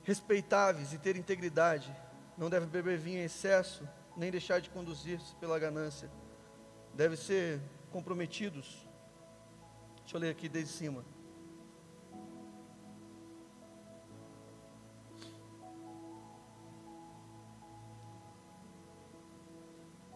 [0.02, 1.94] respeitáveis e ter integridade,
[2.36, 6.10] não devem beber vinho em excesso, nem deixar de conduzir-se pela ganância.
[6.94, 7.60] Devem ser
[7.92, 8.88] comprometidos.
[10.00, 11.04] Deixa eu ler aqui desde cima.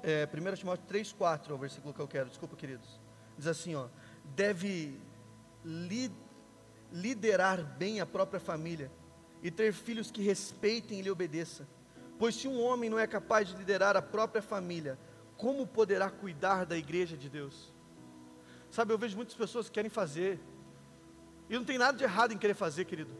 [0.02, 3.00] É, 1 Timóteo 3, 4 é o versículo que eu quero, desculpa, queridos.
[3.36, 3.86] Diz assim: ó,
[4.34, 5.00] deve
[5.64, 6.10] li,
[6.90, 8.90] liderar bem a própria família
[9.42, 11.66] e ter filhos que respeitem e lhe obedeçam.
[12.18, 14.98] Pois se um homem não é capaz de liderar a própria família,
[15.36, 17.72] como poderá cuidar da igreja de Deus?
[18.70, 20.40] Sabe, eu vejo muitas pessoas que querem fazer,
[21.48, 23.12] e não tem nada de errado em querer fazer, querido.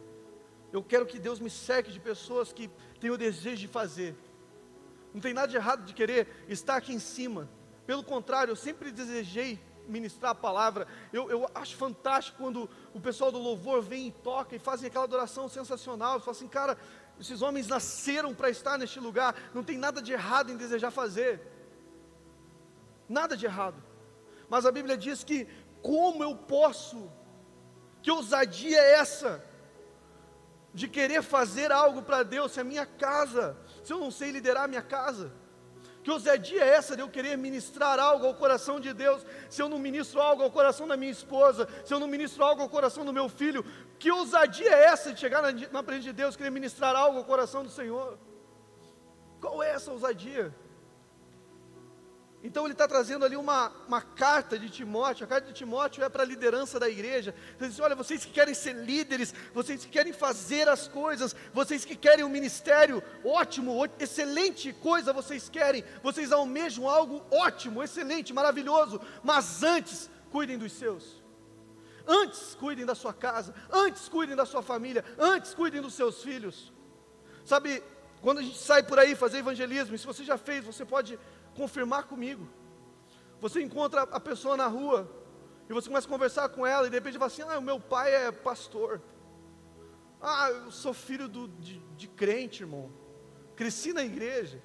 [0.73, 4.17] Eu quero que Deus me cerque de pessoas que têm o desejo de fazer
[5.13, 7.49] não tem nada de errado de querer estar aqui em cima.
[7.87, 10.87] Pelo contrário, eu sempre desejei ministrar a palavra.
[11.13, 15.05] Eu, eu acho fantástico quando o pessoal do louvor vem e toca e fazem aquela
[15.05, 16.15] adoração sensacional.
[16.15, 16.79] Eu falo assim, cara,
[17.21, 19.35] esses homens nasceram para estar neste lugar.
[19.53, 21.41] Não tem nada de errado em desejar fazer.
[23.09, 23.83] Nada de errado.
[24.49, 25.47] Mas a Bíblia diz que
[25.83, 27.11] como eu posso?
[28.01, 29.45] Que ousadia é essa?
[30.73, 34.65] De querer fazer algo para Deus, se a minha casa se eu não sei liderar
[34.65, 35.33] a minha casa?
[36.03, 39.69] Que ousadia é essa de eu querer ministrar algo ao coração de Deus, se eu
[39.69, 43.05] não ministro algo ao coração da minha esposa, se eu não ministro algo ao coração
[43.05, 43.65] do meu filho?
[44.01, 47.25] Que ousadia é essa de chegar na, na presença de Deus, querer ministrar algo ao
[47.25, 48.19] coração do Senhor?
[49.41, 50.53] Qual é essa ousadia?
[52.45, 55.25] Então ele está trazendo ali uma, uma carta de Timóteo.
[55.25, 57.33] A carta de Timóteo é para a liderança da igreja.
[57.61, 61.85] Ele diz: olha, vocês que querem ser líderes, vocês que querem fazer as coisas, vocês
[61.85, 69.01] que querem um ministério ótimo, excelente coisa vocês querem, vocês almejam algo ótimo, excelente, maravilhoso,
[69.23, 71.23] mas antes cuidem dos seus.
[72.05, 76.73] Antes cuidem da sua casa, antes cuidem da sua família, antes cuidem dos seus filhos.
[77.45, 77.81] Sabe,
[78.21, 81.19] quando a gente sai por aí fazer evangelismo, e se você já fez, você pode
[81.57, 82.49] confirmar comigo.
[83.41, 85.11] Você encontra a pessoa na rua
[85.69, 87.81] e você começa a conversar com ela e de repente fala assim: Ah, o meu
[87.81, 89.01] pai é pastor.
[90.21, 92.93] Ah, eu sou filho do, de, de crente, irmão.
[93.57, 94.63] Cresci na igreja.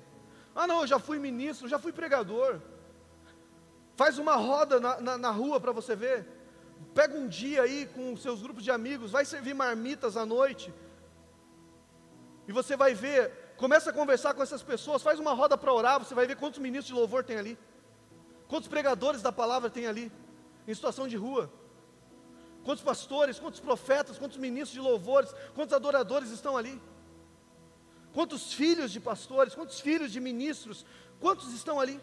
[0.56, 2.62] Ah, não, eu já fui ministro, já fui pregador.
[3.96, 6.28] Faz uma roda na, na, na rua para você ver.
[6.94, 10.72] Pega um dia aí com seus grupos de amigos, vai servir marmitas à noite.
[12.48, 16.00] E você vai ver Começa a conversar com essas pessoas, faz uma roda para orar,
[16.00, 17.58] você vai ver quantos ministros de louvor tem ali.
[18.48, 20.12] Quantos pregadores da palavra tem ali,
[20.68, 21.52] em situação de rua.
[22.64, 26.80] Quantos pastores, quantos profetas, quantos ministros de louvores, quantos adoradores estão ali.
[28.14, 30.86] Quantos filhos de pastores, quantos filhos de ministros,
[31.20, 32.00] quantos estão ali?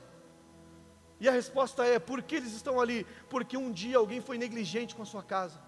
[1.20, 3.06] E a resposta é: por que eles estão ali?
[3.30, 5.60] Porque um dia alguém foi negligente com a sua casa.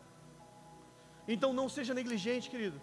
[1.28, 2.80] Então não seja negligente, querido.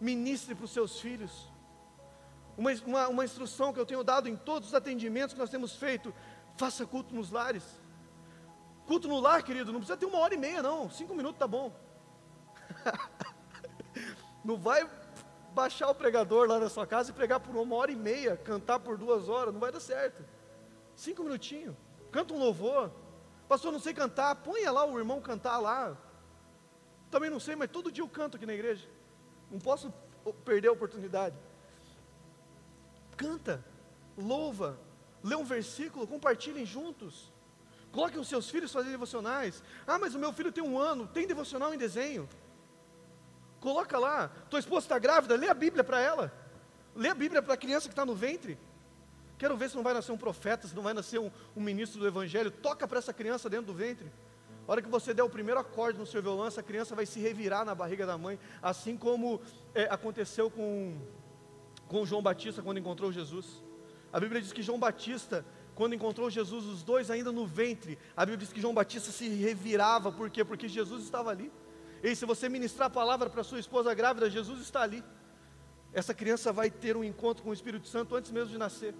[0.00, 1.53] Ministre para os seus filhos.
[2.56, 5.74] Uma, uma, uma instrução que eu tenho dado em todos os atendimentos que nós temos
[5.76, 6.14] feito:
[6.56, 7.64] faça culto nos lares.
[8.86, 10.90] Culto no lar, querido, não precisa ter uma hora e meia, não.
[10.90, 11.74] Cinco minutos tá bom.
[14.44, 14.88] não vai
[15.54, 18.78] baixar o pregador lá na sua casa e pregar por uma hora e meia, cantar
[18.80, 20.24] por duas horas, não vai dar certo.
[20.94, 21.74] Cinco minutinhos,
[22.12, 22.90] canta um louvor.
[23.48, 25.96] Pastor, não sei cantar, ponha lá o irmão cantar lá.
[27.10, 28.88] Também não sei, mas todo dia eu canto aqui na igreja.
[29.50, 29.92] Não posso
[30.44, 31.36] perder a oportunidade
[33.16, 33.64] canta,
[34.16, 34.78] louva,
[35.22, 37.32] lê um versículo, compartilhem juntos.
[37.92, 39.62] Coloquem os seus filhos fazendo devocionais.
[39.86, 42.28] Ah, mas o meu filho tem um ano, tem devocional em desenho.
[43.60, 44.28] Coloca lá.
[44.50, 46.32] Tua esposa está grávida, lê a Bíblia para ela.
[46.94, 48.58] Lê a Bíblia para a criança que está no ventre.
[49.38, 52.00] Quero ver se não vai nascer um profeta, se não vai nascer um, um ministro
[52.00, 52.50] do Evangelho.
[52.50, 54.10] Toca para essa criança dentro do ventre.
[54.66, 57.20] A hora que você der o primeiro acorde no seu violão, essa criança vai se
[57.20, 59.40] revirar na barriga da mãe, assim como
[59.74, 60.96] é, aconteceu com
[61.88, 63.62] com João Batista quando encontrou Jesus.
[64.12, 65.44] A Bíblia diz que João Batista,
[65.74, 69.28] quando encontrou Jesus, os dois ainda no ventre, a Bíblia diz que João Batista se
[69.28, 70.44] revirava, por quê?
[70.44, 71.50] Porque Jesus estava ali.
[72.02, 75.02] E se você ministrar a palavra para sua esposa grávida, Jesus está ali.
[75.92, 78.94] Essa criança vai ter um encontro com o Espírito Santo antes mesmo de nascer.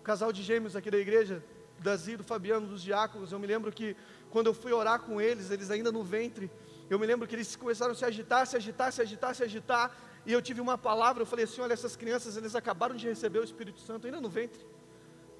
[0.00, 1.44] O casal de gêmeos aqui da igreja,
[1.78, 3.96] Dazi, do Fabiano, dos diáconos, eu me lembro que
[4.30, 6.50] quando eu fui orar com eles, eles ainda no ventre,
[6.90, 9.96] eu me lembro que eles começaram a se agitar, se agitar, se agitar, se agitar,
[10.24, 13.40] e eu tive uma palavra, eu falei assim: olha, essas crianças, eles acabaram de receber
[13.40, 14.64] o Espírito Santo, ainda no ventre.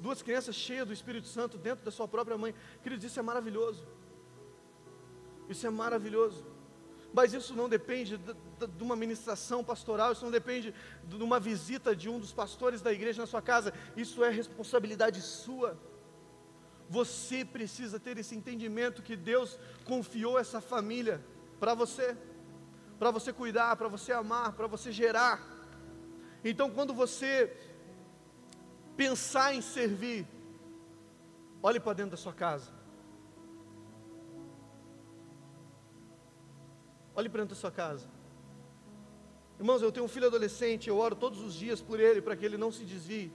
[0.00, 2.54] Duas crianças cheias do Espírito Santo dentro da sua própria mãe.
[2.82, 3.86] Queridos, isso é maravilhoso.
[5.48, 6.44] Isso é maravilhoso.
[7.14, 12.08] Mas isso não depende de, uma ministração pastoral, isso não depende de uma visita de
[12.08, 13.72] um dos pastores da igreja na sua casa.
[13.96, 15.78] Isso é responsabilidade sua.
[16.88, 21.24] Você precisa ter esse entendimento que Deus confiou essa família
[21.60, 22.16] para você
[23.02, 25.36] para você cuidar, para você amar, para você gerar.
[26.44, 27.32] Então, quando você
[28.96, 30.24] pensar em servir,
[31.60, 32.70] olhe para dentro da sua casa.
[37.16, 38.08] Olhe para dentro da sua casa.
[39.58, 42.46] Irmãos, eu tenho um filho adolescente, eu oro todos os dias por ele, para que
[42.46, 43.32] ele não se desvie.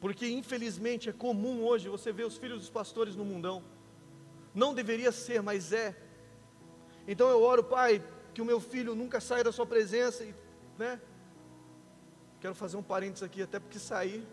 [0.00, 3.75] Porque infelizmente é comum hoje você ver os filhos dos pastores no mundão.
[4.56, 5.94] Não deveria ser, mas é.
[7.06, 10.34] Então eu oro, Pai, que o meu filho nunca saia da Sua presença, e,
[10.78, 10.98] né?
[12.40, 14.26] Quero fazer um parênteses aqui, até porque sair,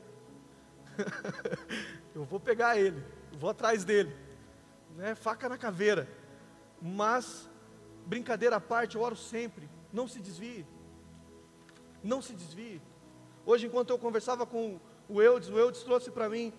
[2.15, 4.15] eu vou pegar ele, vou atrás dele,
[4.95, 5.13] né?
[5.13, 6.07] Faca na caveira.
[6.81, 7.49] Mas,
[8.05, 10.65] brincadeira à parte, eu oro sempre, não se desvie,
[12.01, 12.81] não se desvie.
[13.45, 16.53] Hoje, enquanto eu conversava com o Eudes, o Eudes trouxe para mim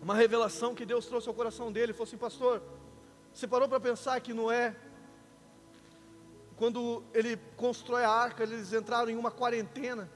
[0.00, 1.86] uma revelação que Deus trouxe ao coração dele.
[1.86, 2.62] Ele falou assim, pastor,
[3.32, 4.74] você parou para pensar que Noé,
[6.56, 10.10] quando ele constrói a arca, eles entraram em uma quarentena.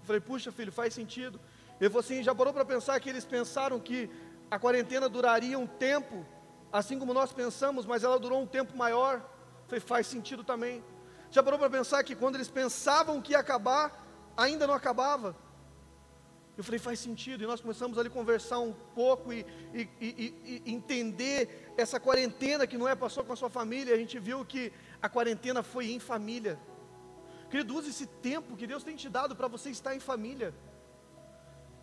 [0.00, 1.40] Eu falei, puxa filho, faz sentido.
[1.80, 4.10] Ele falou assim, já parou para pensar que eles pensaram que
[4.50, 6.24] a quarentena duraria um tempo,
[6.72, 9.16] assim como nós pensamos, mas ela durou um tempo maior.
[9.16, 10.84] Eu falei, faz sentido também.
[11.30, 14.06] Já parou para pensar que quando eles pensavam que ia acabar,
[14.36, 15.34] ainda não acabava?
[16.56, 17.42] Eu falei, faz sentido.
[17.42, 22.66] E nós começamos ali a conversar um pouco e, e, e, e, entender essa quarentena
[22.66, 23.94] que não é passou com a sua família.
[23.94, 26.58] A gente viu que a quarentena foi em família.
[27.50, 30.54] Querido, use esse tempo que Deus tem te dado para você estar em família.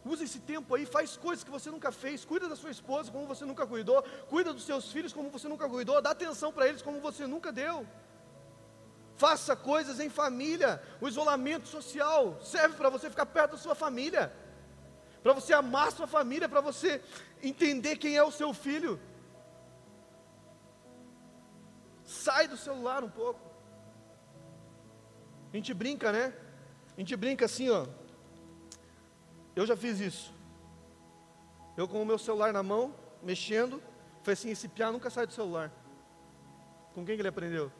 [0.03, 3.27] Use esse tempo aí, faz coisas que você nunca fez, cuida da sua esposa como
[3.27, 6.81] você nunca cuidou, cuida dos seus filhos como você nunca cuidou, dá atenção para eles
[6.81, 7.85] como você nunca deu.
[9.15, 10.81] Faça coisas em família.
[10.99, 14.33] O isolamento social serve para você ficar perto da sua família,
[15.21, 17.01] para você amar sua família, para você
[17.41, 18.99] entender quem é o seu filho.
[22.03, 23.39] Sai do celular um pouco.
[25.53, 26.33] A gente brinca, né?
[26.95, 27.85] A gente brinca assim, ó.
[29.55, 30.33] Eu já fiz isso.
[31.77, 33.81] Eu com o meu celular na mão, mexendo,
[34.23, 35.71] foi assim, esse piá nunca sai do celular.
[36.93, 37.71] Com quem que ele aprendeu?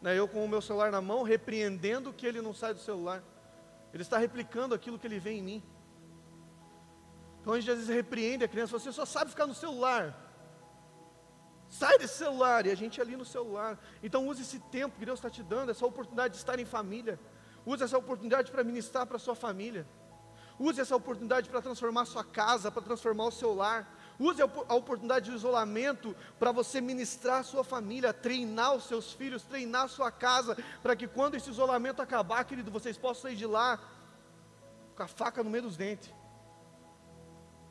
[0.00, 3.22] Né, eu com o meu celular na mão, repreendendo que ele não sai do celular.
[3.92, 5.62] Ele está replicando aquilo que ele vê em mim.
[7.48, 10.14] Então a gente às vezes repreende a criança, você só sabe ficar no celular.
[11.66, 13.78] Sai desse celular, e a gente ali no celular.
[14.02, 17.18] Então use esse tempo que Deus está te dando, essa oportunidade de estar em família.
[17.64, 19.86] Use essa oportunidade para ministrar para a sua família.
[20.58, 23.96] Use essa oportunidade para transformar a sua casa, para transformar o seu lar.
[24.20, 29.42] Use a oportunidade de isolamento para você ministrar a sua família, treinar os seus filhos,
[29.42, 33.46] treinar a sua casa, para que quando esse isolamento acabar, querido, vocês possam sair de
[33.46, 33.80] lá
[34.94, 36.12] com a faca no meio dos dentes,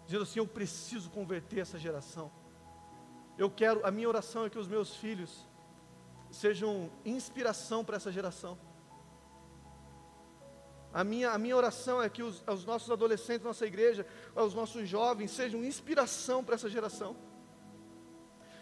[0.07, 2.31] dizendo assim: Eu preciso converter essa geração.
[3.37, 5.47] Eu quero, a minha oração é que os meus filhos
[6.31, 8.57] sejam inspiração para essa geração.
[10.91, 14.89] A minha, a minha oração é que os, os nossos adolescentes, nossa igreja, os nossos
[14.89, 17.15] jovens sejam inspiração para essa geração.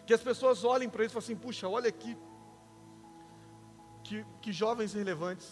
[0.05, 2.17] Que as pessoas olhem para eles e falem assim: puxa, olha aqui,
[4.03, 5.49] que, que jovens relevantes,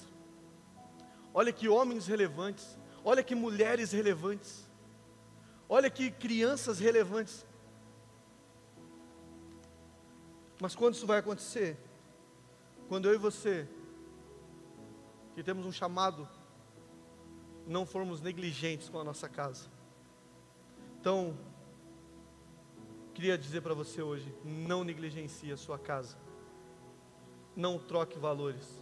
[1.33, 4.62] olha que homens relevantes, olha que mulheres relevantes,
[5.73, 7.43] olha que crianças relevantes.
[10.61, 11.79] Mas quando isso vai acontecer?
[12.87, 13.67] Quando eu e você,
[15.33, 16.29] que temos um chamado,
[17.65, 19.67] não formos negligentes com a nossa casa.
[20.99, 21.35] Então,
[23.15, 26.15] queria dizer para você hoje: não negligencie a sua casa,
[27.55, 28.79] não troque valores,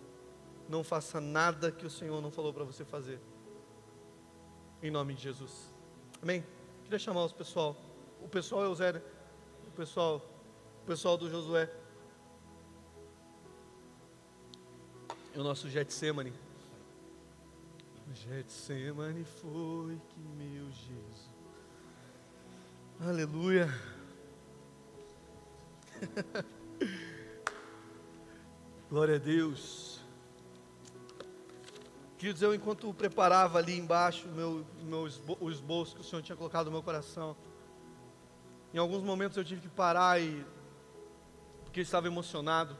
[0.68, 3.22] não faça nada que o Senhor não falou para você fazer,
[4.84, 5.74] em nome de Jesus,
[6.22, 6.44] amém?
[6.92, 7.78] Queria chamar os pessoal,
[8.22, 8.68] o pessoal é
[9.66, 10.22] o pessoal
[10.84, 11.70] o pessoal do Josué.
[15.34, 16.34] E o nosso Getsemane.
[18.14, 21.30] Getsemane foi que meu Jesus.
[23.00, 23.70] Aleluia.
[28.90, 29.91] Glória a Deus.
[32.22, 35.10] Queridos, eu enquanto preparava ali embaixo meu, meu
[35.40, 37.36] o esboço que o Senhor tinha colocado no meu coração,
[38.72, 40.46] em alguns momentos eu tive que parar e
[41.64, 42.78] porque estava emocionado.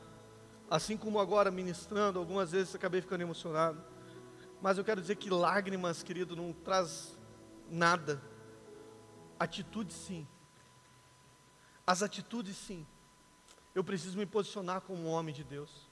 [0.70, 3.82] Assim como agora ministrando, algumas vezes acabei ficando emocionado.
[4.60, 7.18] Mas eu quero dizer que lágrimas, querido, não traz
[7.68, 8.22] nada.
[9.40, 10.24] Atitude sim.
[11.84, 12.86] As atitudes sim.
[13.74, 15.90] Eu preciso me posicionar como um homem de Deus.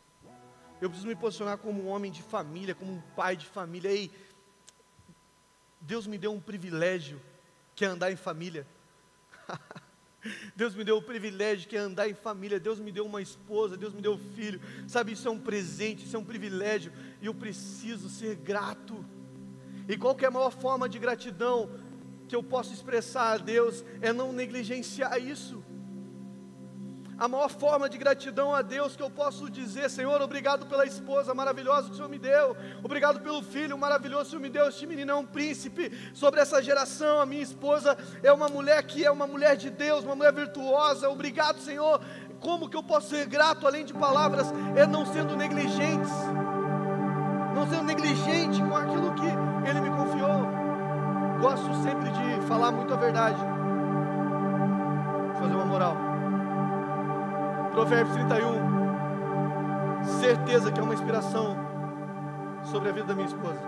[0.80, 3.90] Eu preciso me posicionar como um homem de família, como um pai de família.
[3.90, 4.10] Ei,
[5.80, 7.20] Deus me deu um privilégio
[7.74, 8.66] que é andar em família.
[10.56, 12.58] Deus me deu o privilégio que é andar em família.
[12.58, 14.60] Deus me deu uma esposa, Deus me deu um filho.
[14.88, 16.92] Sabe, isso é um presente, isso é um privilégio.
[17.20, 19.04] E eu preciso ser grato.
[19.86, 21.70] E qual é a maior forma de gratidão
[22.26, 25.62] que eu posso expressar a Deus é não negligenciar isso
[27.20, 31.34] a maior forma de gratidão a Deus que eu posso dizer, Senhor, obrigado pela esposa
[31.34, 34.66] maravilhosa que o Senhor me deu, obrigado pelo filho maravilhoso que o Senhor me deu.
[34.66, 37.20] Este menino é um príncipe sobre essa geração.
[37.20, 41.10] A minha esposa é uma mulher que é uma mulher de Deus, uma mulher virtuosa.
[41.10, 42.00] Obrigado, Senhor.
[42.40, 44.50] Como que eu posso ser grato além de palavras?
[44.74, 46.10] É não sendo negligentes,
[47.54, 50.48] não sendo negligente com aquilo que Ele me confiou.
[51.38, 53.40] Gosto sempre de falar muito a verdade,
[55.38, 56.09] fazer uma moral.
[57.72, 60.04] Provérbios 31.
[60.20, 61.56] Certeza que é uma inspiração
[62.64, 63.60] sobre a vida da minha esposa.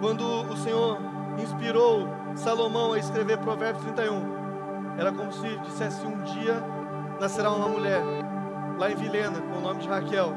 [0.00, 0.98] Quando o Senhor
[1.38, 6.62] inspirou Salomão a escrever Provérbios 31, era como se dissesse: Um dia
[7.20, 8.02] nascerá uma mulher
[8.78, 10.32] lá em Vilena com o nome de Raquel,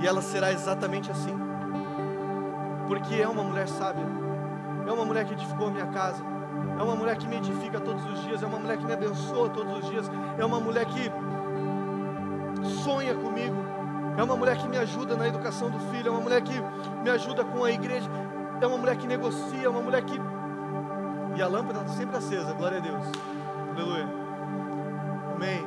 [0.00, 1.34] e ela será exatamente assim,
[2.86, 4.04] porque é uma mulher sábia,
[4.86, 6.22] é uma mulher que edificou a minha casa,
[6.78, 9.48] é uma mulher que me edifica todos os dias, é uma mulher que me abençoa
[9.50, 11.10] todos os dias, é uma mulher que
[12.82, 13.56] sonha comigo,
[14.16, 16.54] é uma mulher que me ajuda na educação do filho, é uma mulher que
[17.02, 18.08] me ajuda com a igreja,
[18.60, 20.20] é uma mulher que negocia, é uma mulher que.
[21.36, 23.04] E a lâmpada está sempre acesa, glória a Deus.
[23.74, 24.08] Aleluia.
[25.34, 25.64] Amém.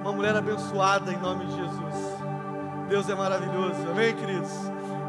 [0.00, 1.94] Uma mulher abençoada em nome de Jesus.
[2.88, 4.52] Deus é maravilhoso, amém, queridos?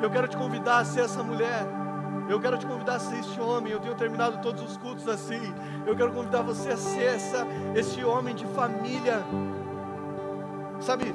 [0.02, 1.85] Eu quero te convidar a ser essa mulher.
[2.28, 3.72] Eu quero te convidar a ser este homem.
[3.72, 5.54] Eu tenho terminado todos os cultos assim.
[5.86, 7.46] Eu quero convidar você a ser essa,
[7.76, 9.24] esse homem de família.
[10.80, 11.14] Sabe?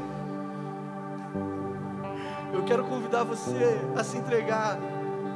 [2.52, 4.78] Eu quero convidar você a se entregar,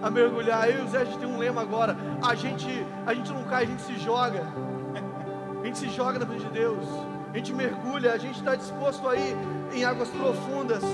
[0.02, 0.68] a mergulhar.
[0.68, 1.96] Eu e o Zé, a gente tem um lema agora.
[2.22, 4.46] A gente, a gente não cai, a gente se joga.
[5.60, 6.86] A gente se joga na frente de Deus.
[7.32, 9.36] A gente mergulha, a gente está disposto a ir
[9.72, 10.84] em águas profundas.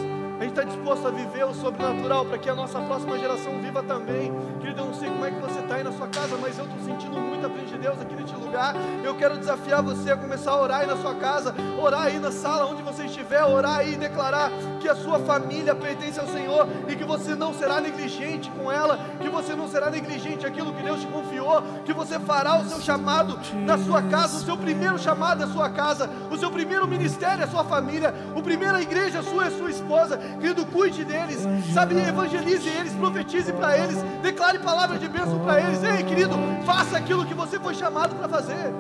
[0.41, 3.82] A gente está disposto a viver o sobrenatural para que a nossa próxima geração viva
[3.82, 4.32] também.
[4.59, 6.64] Querido, eu não sei como é que você está aí na sua casa, mas eu
[6.64, 8.74] estou sentindo muito a frente de Deus aqui neste lugar.
[9.05, 12.32] Eu quero desafiar você a começar a orar aí na sua casa, orar aí na
[12.32, 16.66] sala onde você estiver, orar aí e declarar que a sua família pertence ao Senhor
[16.88, 20.82] e que você não será negligente com ela, que você não será negligente aquilo que
[20.82, 24.99] Deus te confiou, que você fará o seu chamado na sua casa, o seu primeiro
[24.99, 29.22] chamado é a sua casa, o seu primeiro ministério é sua família, o primeira igreja
[29.22, 31.98] sua é sua esposa Querido, cuide deles, sabe?
[31.98, 35.82] Evangelize eles, profetize para eles, declare palavras de bênção para eles.
[35.82, 38.72] Ei, querido, faça aquilo que você foi chamado para fazer.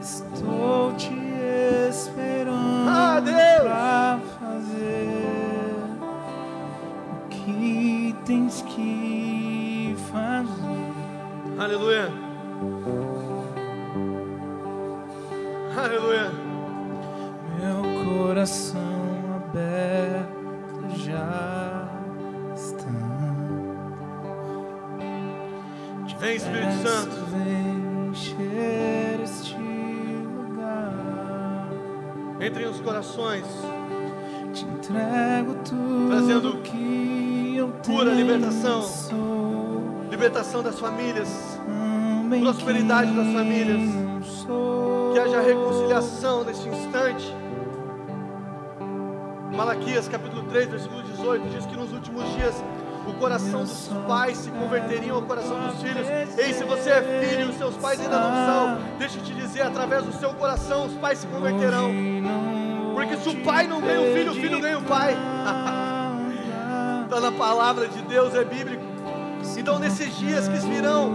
[0.00, 1.14] Estou te
[1.88, 3.20] esperando ah,
[3.62, 5.74] pra fazer
[7.24, 10.96] o que tens que fazer.
[11.58, 12.12] Aleluia.
[15.76, 16.30] Aleluia.
[17.58, 19.05] Meu coração
[26.36, 27.16] Vem, Espírito Santo.
[27.30, 30.92] Vem encher este lugar.
[32.40, 33.44] Entre os corações.
[34.52, 38.82] Te entrego tudo trazendo que eu cura, libertação,
[40.10, 41.28] libertação das famílias,
[42.40, 43.80] prosperidade das famílias.
[45.12, 47.34] que haja reconciliação neste instante.
[49.54, 52.62] Malaquias capítulo 3, versículo 18 diz que nos últimos dias
[53.06, 56.06] o coração dos pais se converteriam ao coração dos filhos.
[56.38, 59.32] Ei, se você é filho e os seus pais ainda não são, deixa eu te
[59.32, 61.90] dizer, através do seu coração os pais se converterão.
[62.94, 65.16] Porque se o pai não ganha o filho, o filho ganha o pai.
[67.04, 68.82] Está na palavra de Deus, é bíblico.
[69.56, 71.12] Então, nesses dias que virão,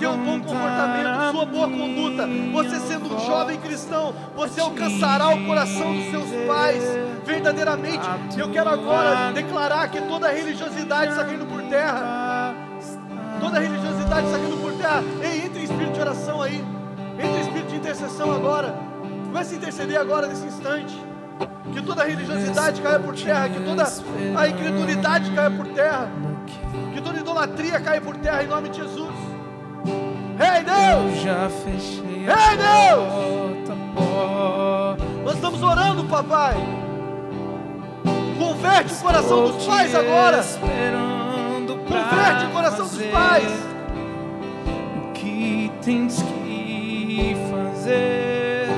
[0.00, 5.94] seu bom comportamento, sua boa conduta, você sendo um jovem cristão, você alcançará o coração
[5.94, 6.82] dos seus pais
[7.26, 8.08] verdadeiramente.
[8.38, 12.54] Eu quero agora declarar que toda religiosidade está caindo por terra.
[13.40, 15.02] Toda religiosidade está caindo por terra.
[15.22, 16.64] Ei, entre em espírito de oração aí.
[17.18, 18.74] Entre em espírito de intercessão agora.
[19.26, 20.98] Comece a interceder agora nesse instante.
[21.72, 23.84] Que toda religiosidade caia por terra, que toda
[24.36, 26.08] a incredulidade caia por terra.
[26.92, 29.09] Que toda idolatria caia por terra em nome de Jesus.
[30.40, 31.20] Ei Deus!
[31.20, 33.30] já fechei Ei Deus!
[35.22, 36.56] Nós estamos orando, papai.
[38.38, 40.42] Converte o coração dos pais agora.
[41.86, 43.52] Converte o coração dos pais.
[44.96, 48.68] O que tens que fazer?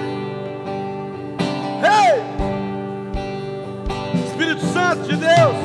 [1.85, 2.23] Ei!
[4.27, 5.57] Espírito Santo de Deus.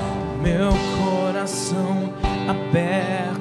[0.42, 0.70] Meu
[1.00, 2.14] coração
[2.48, 3.37] aberto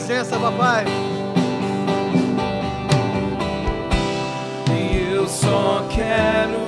[0.00, 0.84] presença, papai.
[4.72, 6.59] E eu só quero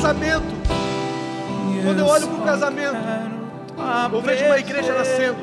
[0.00, 0.46] casamento,
[1.84, 2.96] quando eu olho para um casamento,
[4.10, 5.38] eu vejo uma igreja nascendo.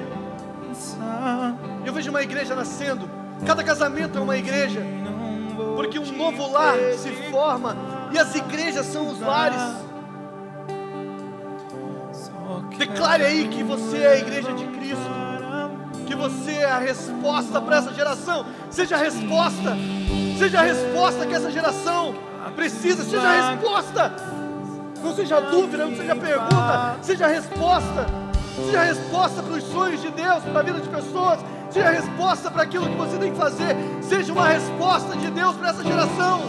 [1.86, 3.08] Eu vejo uma igreja nascendo.
[3.46, 4.82] Cada casamento é uma igreja.
[5.76, 7.78] Porque um novo lar se forma
[8.12, 9.62] e as igrejas são os lares.
[12.80, 15.28] Declare aí que você é a igreja de Cristo.
[16.08, 18.44] Que você é a resposta para essa geração.
[18.72, 19.78] Seja a resposta.
[20.40, 22.16] Seja a resposta que essa geração
[22.56, 23.04] precisa.
[23.04, 24.47] Seja a resposta.
[25.04, 26.98] Não seja dúvida, não seja pergunta.
[27.02, 28.06] Seja resposta.
[28.56, 31.40] Seja resposta para os sonhos de Deus, para a vida de pessoas.
[31.70, 33.76] Seja resposta para aquilo que você tem que fazer.
[34.02, 36.42] Seja uma resposta de Deus para essa geração.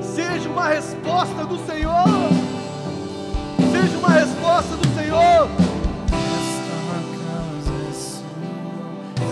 [0.00, 2.04] Seja uma resposta do Senhor.
[3.72, 5.48] Seja uma resposta do Senhor.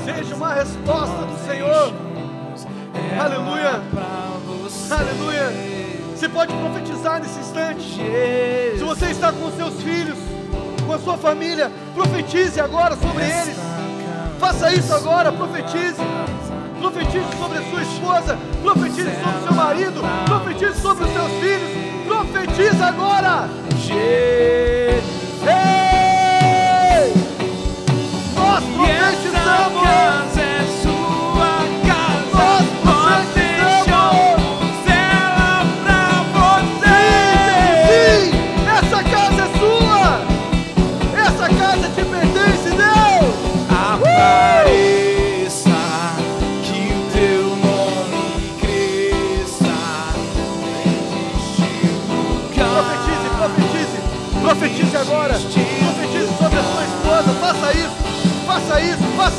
[0.05, 1.93] Seja uma resposta do Senhor.
[3.21, 3.83] Aleluia.
[4.91, 5.80] Aleluia.
[6.21, 7.99] Você pode profetizar nesse instante.
[8.77, 10.19] Se você está com os seus filhos,
[10.87, 13.57] com a sua família, profetize agora sobre eles.
[14.39, 15.97] Faça isso agora, profetize.
[16.79, 21.71] Profetize sobre a sua esposa, profetize sobre o seu marido, profetize sobre os seus filhos.
[22.07, 23.49] Profetize agora.
[23.91, 25.03] Ei!
[28.35, 30.30] Nós profetizamos.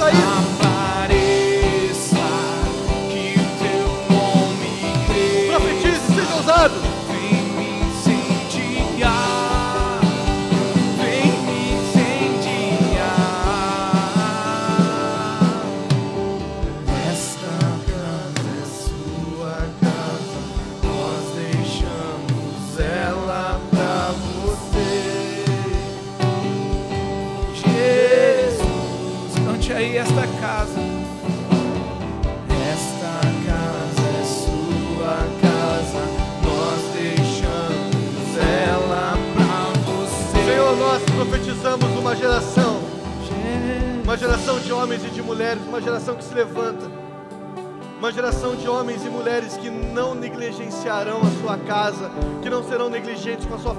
[0.09, 0.60] Isso,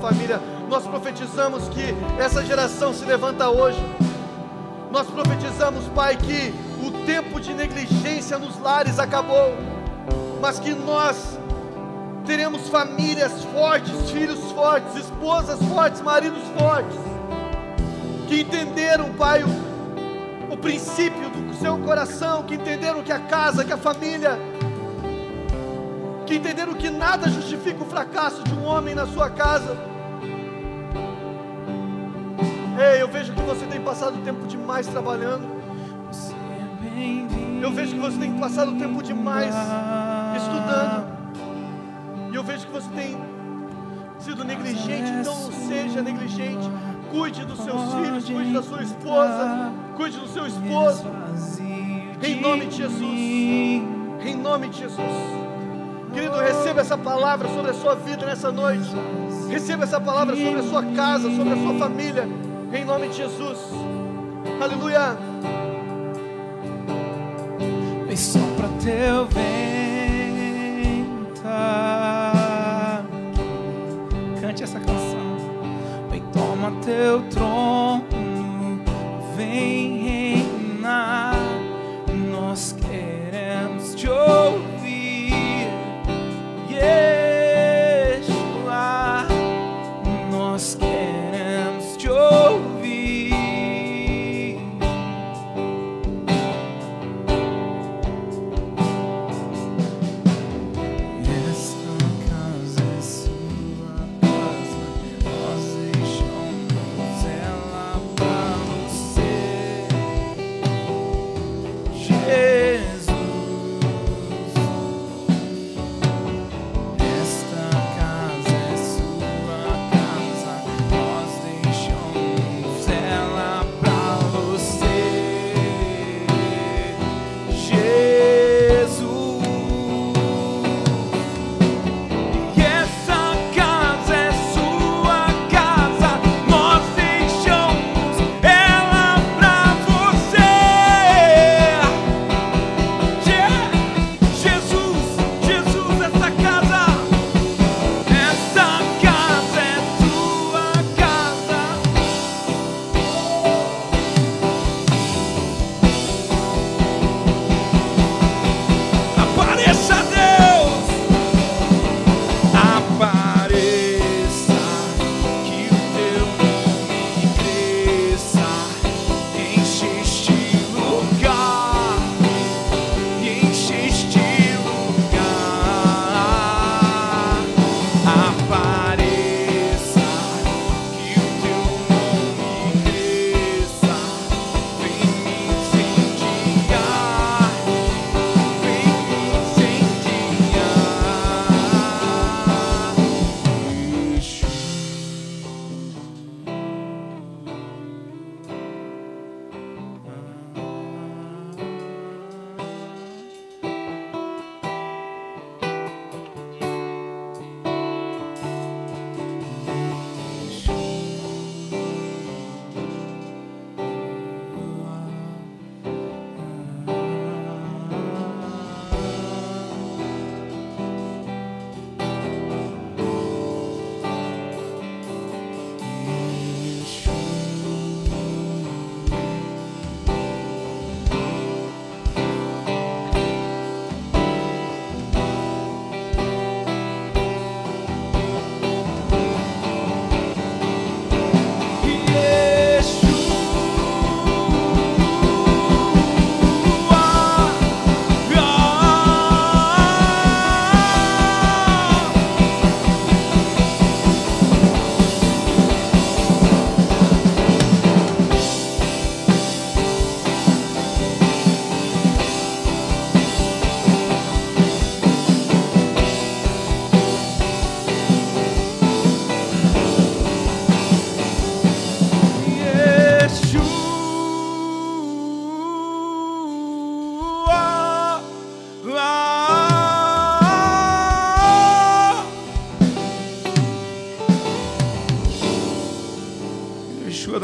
[0.03, 0.41] família.
[0.69, 3.79] Nós profetizamos que essa geração se levanta hoje.
[4.91, 6.53] Nós profetizamos, Pai, que
[6.85, 9.55] o tempo de negligência nos lares acabou,
[10.41, 11.39] mas que nós
[12.27, 16.99] teremos famílias fortes, filhos fortes, esposas fortes, maridos fortes,
[18.29, 23.73] que entenderam, Pai, o, o princípio do seu coração, que entenderam que a casa, que
[23.73, 24.37] a família,
[26.27, 29.92] que entenderam que nada justifica o fracasso de um homem na sua casa.
[32.83, 35.47] Ei, eu vejo que você tem passado tempo demais trabalhando.
[37.63, 39.55] Eu vejo que você tem passado tempo demais
[40.37, 41.07] estudando.
[42.33, 43.17] E eu vejo que você tem
[44.19, 46.69] sido negligente, então não seja negligente.
[47.11, 51.07] Cuide dos seus filhos, cuide da sua esposa, cuide do seu esposo.
[52.21, 53.03] Em nome de Jesus.
[53.03, 55.43] Em nome de Jesus.
[56.13, 58.91] Querido, receba essa palavra sobre a sua vida nessa noite.
[59.49, 62.29] Receba essa palavra sobre a sua casa, sobre a sua família.
[62.75, 63.59] Em nome de Jesus.
[64.61, 65.17] Aleluia.
[68.07, 69.53] Vem sopra teu vento.
[74.41, 75.37] Cante essa canção.
[76.11, 78.03] Vem toma teu trono,
[79.37, 81.37] vem reinar.
[82.31, 84.62] Nós queremos te ouvir,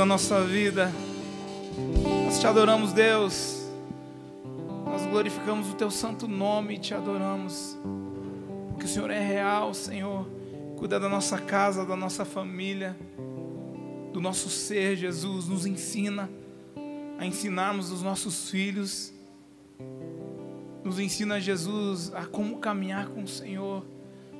[0.08, 0.90] nossa vida.
[2.24, 3.68] Nós te adoramos, Deus.
[4.86, 7.76] Nós glorificamos o teu santo nome e te adoramos.
[8.70, 10.26] Porque o Senhor é real, Senhor.
[10.78, 12.96] Cuida da nossa casa, da nossa família,
[14.10, 15.46] do nosso ser, Jesus.
[15.46, 16.30] Nos ensina
[17.18, 19.12] a ensinarmos os nossos filhos.
[20.82, 23.84] Nos ensina, Jesus, a como caminhar com o Senhor.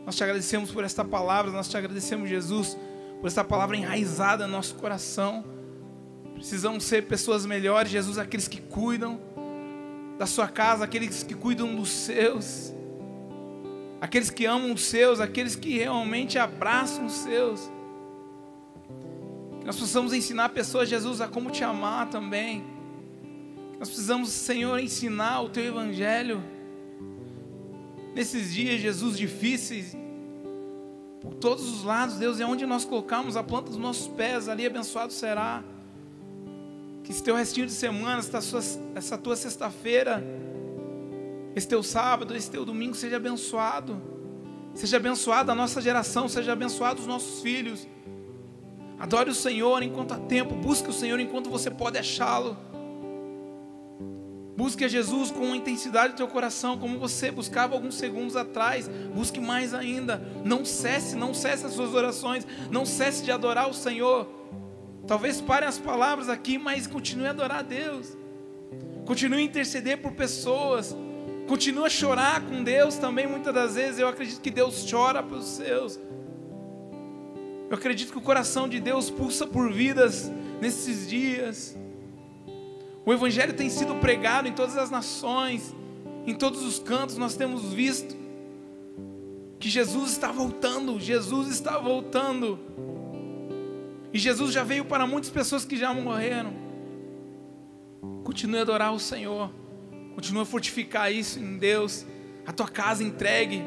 [0.06, 2.74] Nós te agradecemos por esta palavra, nós te agradecemos, Jesus,
[3.20, 5.57] por esta palavra enraizada no nosso coração.
[6.38, 9.20] Precisamos ser pessoas melhores, Jesus, aqueles que cuidam
[10.16, 12.72] da sua casa, aqueles que cuidam dos seus,
[14.00, 17.68] aqueles que amam os seus, aqueles que realmente abraçam os seus.
[19.58, 22.64] Que nós possamos ensinar pessoas, Jesus, a como te amar também.
[23.72, 26.40] Que nós precisamos, Senhor, ensinar o teu evangelho.
[28.14, 29.96] Nesses dias, Jesus, difíceis,
[31.20, 34.64] por todos os lados, Deus, é onde nós colocamos a planta dos nossos pés, ali
[34.64, 35.64] abençoado será.
[37.08, 38.60] Que esse teu restinho de semana, essa tua,
[38.94, 40.22] essa tua sexta-feira,
[41.56, 43.98] esse teu sábado, esse teu domingo seja abençoado.
[44.74, 47.88] Seja abençoada a nossa geração, seja abençoado os nossos filhos.
[48.98, 52.58] Adore o Senhor enquanto há tempo, busque o Senhor enquanto você pode achá-lo.
[54.54, 58.86] Busque a Jesus com intensidade do teu coração, como você buscava alguns segundos atrás.
[59.14, 60.22] Busque mais ainda.
[60.44, 62.46] Não cesse, não cesse as suas orações.
[62.70, 64.37] Não cesse de adorar o Senhor.
[65.08, 68.14] Talvez parem as palavras aqui, mas continue a adorar a Deus.
[69.06, 70.94] Continue a interceder por pessoas.
[71.48, 73.26] Continue a chorar com Deus também.
[73.26, 75.98] Muitas das vezes eu acredito que Deus chora pelos seus.
[77.70, 80.30] Eu acredito que o coração de Deus pulsa por vidas
[80.60, 81.74] nesses dias.
[83.06, 85.74] O Evangelho tem sido pregado em todas as nações,
[86.26, 88.14] em todos os cantos, nós temos visto
[89.58, 92.58] que Jesus está voltando, Jesus está voltando.
[94.12, 96.52] E Jesus já veio para muitas pessoas que já morreram.
[98.24, 99.50] Continue a adorar o Senhor.
[100.14, 102.06] Continue a fortificar isso em Deus.
[102.46, 103.62] A tua casa entregue.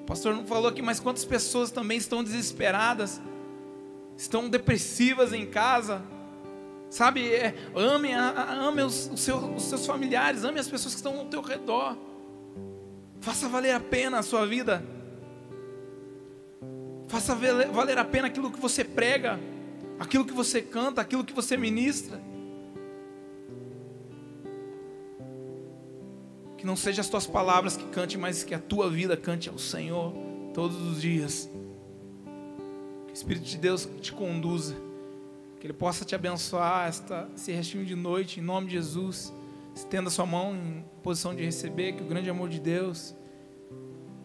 [0.00, 3.20] O pastor não falou aqui, mas quantas pessoas também estão desesperadas,
[4.16, 6.02] estão depressivas em casa.
[6.88, 11.18] Sabe, é, ame, ame os, os, seus, os seus familiares, ame as pessoas que estão
[11.18, 11.96] ao teu redor.
[13.20, 14.95] Faça valer a pena a sua vida.
[17.08, 19.38] Faça valer a pena aquilo que você prega,
[19.98, 22.20] aquilo que você canta, aquilo que você ministra.
[26.58, 29.58] Que não sejam as tuas palavras que cante, mas que a tua vida cante ao
[29.58, 30.12] Senhor
[30.52, 31.48] todos os dias.
[33.06, 34.74] Que o Espírito de Deus te conduza.
[35.60, 39.32] Que Ele possa te abençoar esta, esse restinho de noite, em nome de Jesus.
[39.76, 43.14] Estenda sua mão em posição de receber, que o grande amor de Deus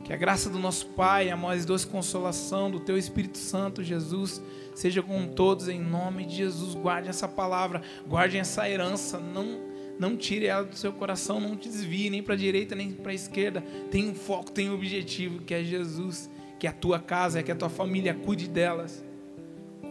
[0.04, 4.41] que a graça do nosso Pai, a mais doce consolação do Teu Espírito Santo, Jesus,
[4.76, 6.76] seja com todos em nome de Jesus.
[6.76, 9.60] Guarde essa palavra, guarde essa herança, não,
[9.99, 13.12] não tire ela do seu coração, não te desvie nem para a direita nem para
[13.12, 13.62] a esquerda.
[13.89, 16.30] Tem um foco, tem um objetivo, que é Jesus,
[16.60, 19.04] que é a tua casa, que é a tua família, cuide delas,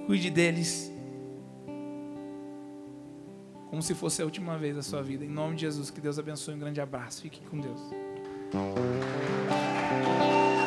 [0.07, 0.93] cuide deles.
[3.71, 5.25] Como se fosse a última vez da sua vida.
[5.25, 6.55] Em nome de Jesus, que Deus abençoe.
[6.55, 7.23] Um grande abraço.
[7.23, 7.81] Fique com Deus.
[8.53, 8.79] Thank
[10.55, 10.60] you.